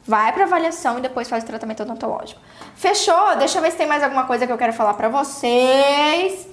[0.05, 2.41] vai para avaliação e depois faz o tratamento odontológico.
[2.75, 3.37] Fechou?
[3.37, 6.49] Deixa eu ver se tem mais alguma coisa que eu quero falar para vocês.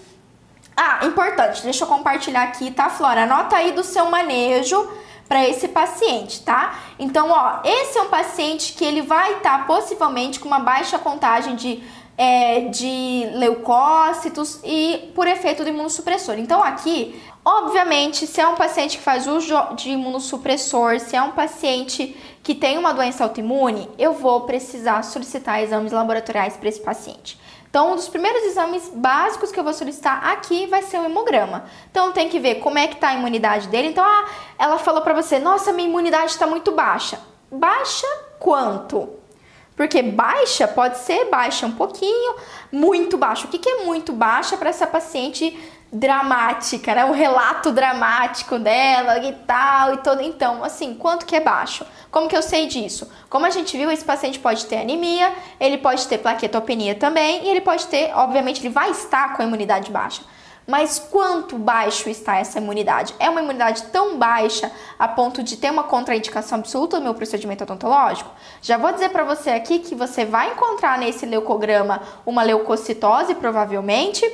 [0.78, 3.24] Ah, importante, deixa eu compartilhar aqui, tá, Flora?
[3.24, 4.88] Anota aí do seu manejo
[5.32, 6.78] para esse paciente, tá?
[7.00, 11.00] Então, ó, esse é um paciente que ele vai estar tá, possivelmente com uma baixa
[11.00, 11.82] contagem de
[12.18, 16.38] é, de leucócitos e por efeito do imunossupressor.
[16.38, 21.32] Então aqui, obviamente, se é um paciente que faz uso de imunossupressor, se é um
[21.32, 22.14] paciente
[22.44, 27.40] que tem uma doença autoimune, eu vou precisar solicitar exames laboratoriais para esse paciente.
[27.72, 31.63] Então, um dos primeiros exames básicos que eu vou solicitar aqui vai ser o hemograma.
[31.89, 33.88] Então, tem que ver como é que está a imunidade dele.
[33.88, 34.26] Então, ah,
[34.59, 37.17] ela falou para você, nossa, minha imunidade está muito baixa.
[37.49, 38.05] Baixa
[38.38, 39.09] quanto?
[39.74, 42.36] Porque baixa pode ser baixa um pouquinho,
[42.69, 43.47] muito baixa.
[43.47, 45.57] O que, que é muito baixa para essa paciente
[45.92, 47.04] dramática, né?
[47.04, 50.22] Um relato dramático dela e tal e todo.
[50.22, 51.86] Então, assim, quanto que é baixo?
[52.10, 53.12] Como que eu sei disso?
[53.30, 57.50] Como a gente viu, esse paciente pode ter anemia, ele pode ter plaquetopenia também e
[57.50, 60.22] ele pode ter, obviamente, ele vai estar com a imunidade baixa.
[60.68, 63.16] Mas quanto baixo está essa imunidade?
[63.20, 67.64] É uma imunidade tão baixa a ponto de ter uma contraindicação absoluta do meu procedimento
[67.64, 68.32] odontológico?
[68.62, 74.26] Já vou dizer para você aqui que você vai encontrar nesse leucograma uma leucocitose, provavelmente,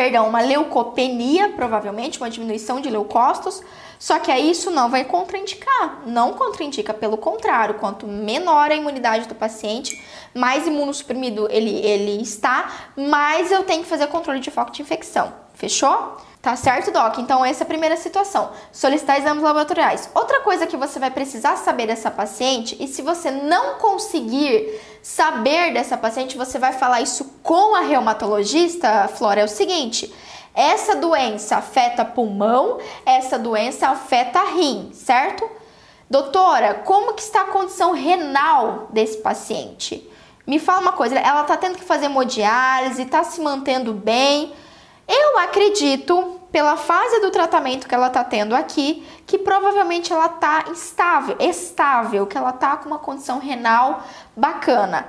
[0.00, 3.62] perdão, uma leucopenia, provavelmente, uma diminuição de leucócitos,
[3.98, 9.28] só que aí isso não vai contraindicar, não contraindica, pelo contrário, quanto menor a imunidade
[9.28, 10.02] do paciente,
[10.34, 15.34] mais imunossuprimido ele, ele está, mais eu tenho que fazer controle de foco de infecção.
[15.52, 16.16] Fechou?
[16.42, 17.18] Tá certo, Doc?
[17.18, 18.50] Então, essa é a primeira situação.
[18.72, 20.08] Solicitar exames laboratoriais.
[20.14, 25.74] Outra coisa que você vai precisar saber dessa paciente, e se você não conseguir saber
[25.74, 30.10] dessa paciente, você vai falar isso com a reumatologista, Flora, é o seguinte.
[30.54, 35.48] Essa doença afeta pulmão, essa doença afeta rim, certo?
[36.08, 40.10] Doutora, como que está a condição renal desse paciente?
[40.46, 44.54] Me fala uma coisa, ela está tendo que fazer hemodiálise, está se mantendo bem?
[45.12, 50.66] Eu acredito, pela fase do tratamento que ela está tendo aqui, que provavelmente ela está
[50.70, 54.04] estável, estável, que ela está com uma condição renal
[54.36, 55.08] bacana.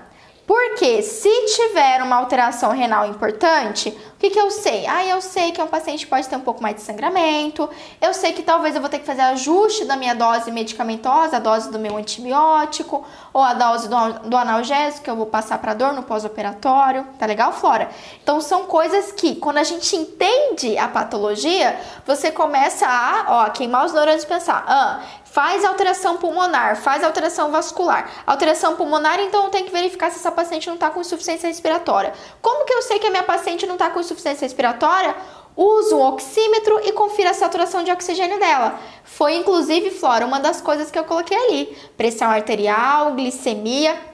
[0.51, 4.85] Porque se tiver uma alteração renal importante, o que, que eu sei?
[4.85, 7.69] Ah, eu sei que um paciente pode ter um pouco mais de sangramento,
[8.01, 11.39] eu sei que talvez eu vou ter que fazer ajuste da minha dose medicamentosa, a
[11.39, 15.73] dose do meu antibiótico, ou a dose do, do analgésico que eu vou passar para
[15.73, 17.07] dor no pós-operatório.
[17.17, 17.89] Tá legal, Flora?
[18.21, 23.85] Então são coisas que, quando a gente entende a patologia, você começa a ó, queimar
[23.85, 24.99] os neurônios e pensar: ah,
[25.31, 28.09] faz alteração pulmonar, faz alteração vascular.
[28.27, 32.13] Alteração pulmonar, então eu tenho que verificar se essa paciente não está com insuficiência respiratória.
[32.41, 35.15] Como que eu sei que a minha paciente não está com insuficiência respiratória?
[35.55, 38.79] Usa um oxímetro e confira a saturação de oxigênio dela.
[39.03, 41.77] Foi inclusive, Flora, uma das coisas que eu coloquei ali.
[41.95, 44.10] Pressão arterial, glicemia.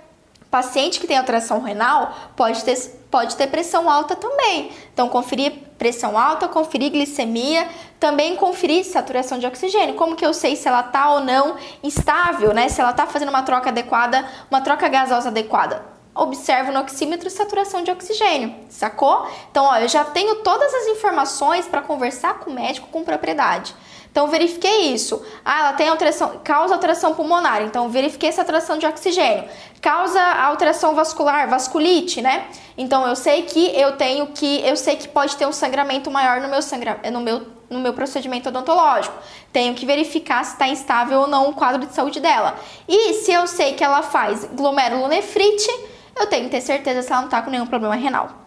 [0.50, 2.78] Paciente que tem alteração renal pode ter,
[3.12, 4.72] pode ter pressão alta também.
[4.94, 7.68] Então, conferir pressão alta, conferir glicemia,
[8.00, 9.96] também conferir saturação de oxigênio.
[9.96, 12.70] Como que eu sei se ela tá ou não estável, né?
[12.70, 15.84] Se ela tá fazendo uma troca adequada, uma troca gasosa adequada.
[16.16, 19.28] Observo no oxímetro saturação de oxigênio, sacou?
[19.52, 23.76] Então, ó, eu já tenho todas as informações para conversar com o médico com propriedade.
[24.12, 25.24] Então, verifiquei isso.
[25.46, 27.62] Ah, ela tem alteração, causa alteração pulmonar.
[27.62, 29.46] Então, verifiquei essa alteração de oxigênio.
[29.82, 32.46] Causa alteração vascular, vasculite, né?
[32.78, 36.42] Então, eu sei que eu tenho que, eu sei que pode ter um sangramento maior
[36.42, 39.16] no meu sangra, no meu no meu procedimento odontológico.
[39.52, 42.56] Tenho que verificar se está instável ou não o quadro de saúde dela.
[42.88, 45.70] E se eu sei que ela faz glomerulonefrite,
[46.16, 48.47] eu tenho que ter certeza se ela não está com nenhum problema renal.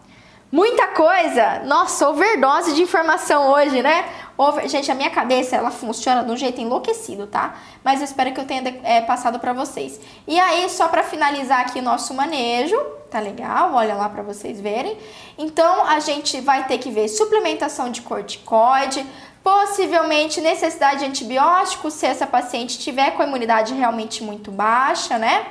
[0.53, 1.61] Muita coisa!
[1.65, 4.05] Nossa, overdose de informação hoje, né?
[4.37, 4.69] Over...
[4.69, 7.55] Gente, a minha cabeça, ela funciona de um jeito enlouquecido, tá?
[7.85, 10.01] Mas eu espero que eu tenha é, passado para vocês.
[10.27, 12.77] E aí, só para finalizar aqui o nosso manejo,
[13.09, 13.75] tá legal?
[13.75, 14.99] Olha lá para vocês verem.
[15.39, 19.07] Então, a gente vai ter que ver suplementação de corticoide,
[19.45, 25.47] possivelmente necessidade de antibiótico se essa paciente tiver com a imunidade realmente muito baixa, né?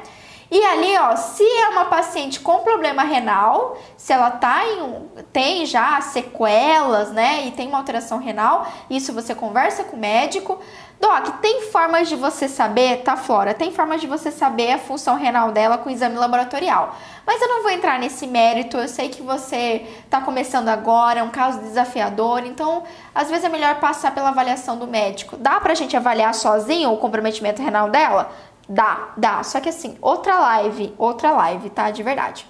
[0.51, 5.65] E ali, ó, se é uma paciente com problema renal, se ela tá em, tem
[5.65, 10.59] já sequelas, né, e tem uma alteração renal, isso você conversa com o médico.
[10.99, 13.53] Doc, tem formas de você saber, tá, Flora?
[13.53, 16.93] Tem formas de você saber a função renal dela com exame laboratorial.
[17.25, 21.23] Mas eu não vou entrar nesse mérito, eu sei que você tá começando agora, é
[21.23, 22.83] um caso desafiador, então
[23.15, 25.37] às vezes é melhor passar pela avaliação do médico.
[25.37, 28.29] Dá pra gente avaliar sozinho o comprometimento renal dela?
[28.69, 29.43] Dá, dá.
[29.43, 31.89] Só que assim, outra live, outra live, tá?
[31.89, 32.45] De verdade.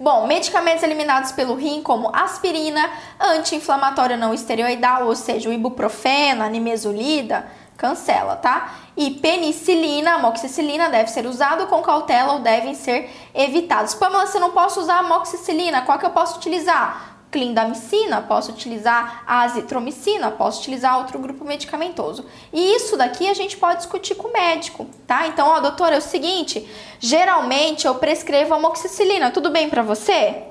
[0.00, 6.48] Bom, medicamentos eliminados pelo rim, como aspirina, anti-inflamatório não esteroidal, ou seja, o ibuprofeno, a
[6.48, 7.46] nimesulida,
[7.76, 8.74] cancela, tá?
[8.96, 13.94] E penicilina, amoxicilina deve ser usado com cautela ou devem ser evitados.
[13.94, 17.11] Pamela, se não posso usar amoxicilina, qual que eu posso utilizar?
[17.32, 22.26] Clindamicina, posso utilizar azitromicina, posso utilizar outro grupo medicamentoso.
[22.52, 25.26] E isso daqui a gente pode discutir com o médico, tá?
[25.26, 26.68] Então, ó, doutora, é o seguinte,
[27.00, 30.44] geralmente eu prescrevo amoxicilina, tudo bem para você?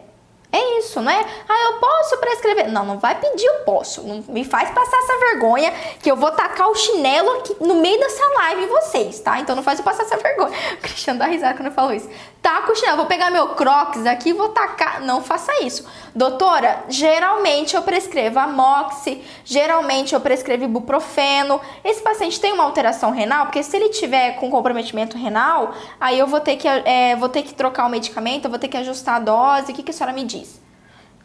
[0.54, 1.26] É isso, né?
[1.48, 2.70] Ah, eu posso prescrever.
[2.70, 4.04] Não, não vai pedir, eu posso.
[4.04, 5.72] Não me faz passar essa vergonha
[6.02, 9.40] que eu vou tacar o chinelo aqui no meio dessa live em vocês, tá?
[9.40, 10.52] Então não faz eu passar essa vergonha.
[10.76, 12.10] O Cristiano dá risada quando eu falo isso.
[12.42, 15.00] Taca o chinelo, vou pegar meu crocs aqui e vou tacar.
[15.02, 15.88] Não faça isso.
[16.16, 21.62] Doutora, geralmente eu prescrevo amoxi, geralmente eu prescrevo ibuprofeno.
[21.84, 26.26] Esse paciente tem uma alteração renal, porque se ele tiver com comprometimento renal, aí eu
[26.26, 29.18] vou ter que, é, vou ter que trocar o medicamento, eu vou ter que ajustar
[29.18, 29.72] a dose.
[29.72, 30.60] O que, que a senhora me diz?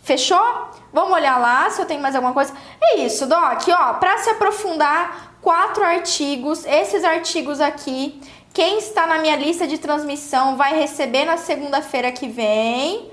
[0.02, 0.68] Fechou?
[0.92, 2.52] Vamos olhar lá se eu tenho mais alguma coisa.
[2.80, 3.62] É isso, Doc.
[3.68, 6.64] Ó, para se aprofundar, quatro artigos.
[6.64, 8.20] Esses artigos aqui,
[8.56, 13.10] quem está na minha lista de transmissão vai receber na segunda-feira que vem.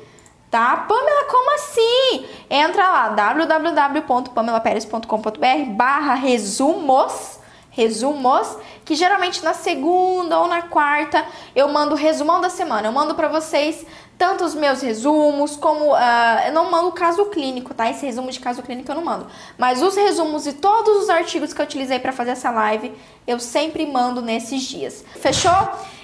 [0.49, 0.77] Tá?
[0.77, 2.25] Pamela, como assim?
[2.49, 7.32] Entra lá, www.pamelaperes.com.br barra resumos
[7.73, 8.55] resumos,
[8.85, 12.87] que geralmente na segunda ou na quarta eu mando o resumão da semana.
[12.87, 13.85] Eu mando para vocês
[14.17, 15.91] tanto os meus resumos, como.
[15.93, 17.89] Uh, eu não mando caso clínico, tá?
[17.89, 19.27] Esse resumo de caso clínico eu não mando.
[19.57, 22.93] Mas os resumos e todos os artigos que eu utilizei para fazer essa live,
[23.25, 25.03] eu sempre mando nesses dias.
[25.15, 25.51] Fechou?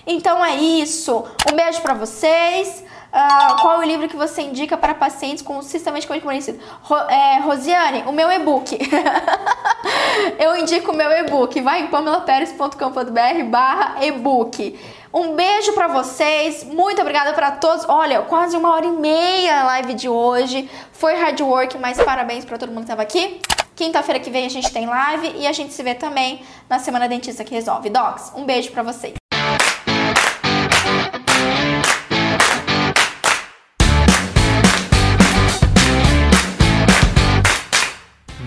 [0.08, 1.24] Então é isso.
[1.50, 2.84] Um beijo para vocês.
[3.12, 6.60] Uh, qual é o livro que você indica para pacientes com sistema de conhecido?
[6.84, 8.78] Ro é, Rosiane, o meu e-book.
[10.38, 11.60] eu indico o meu e-book.
[11.62, 14.80] Vai em pamelaperes.com.br barra e-book.
[15.12, 17.84] Um beijo para vocês, muito obrigada para todos.
[17.90, 20.70] Olha, quase uma hora e meia a live de hoje.
[20.92, 23.42] Foi hard work, mas parabéns para todo mundo que estava aqui.
[23.76, 27.08] Quinta-feira que vem a gente tem live e a gente se vê também na Semana
[27.08, 27.90] Dentista que Resolve.
[27.90, 29.19] Docs, um beijo para vocês.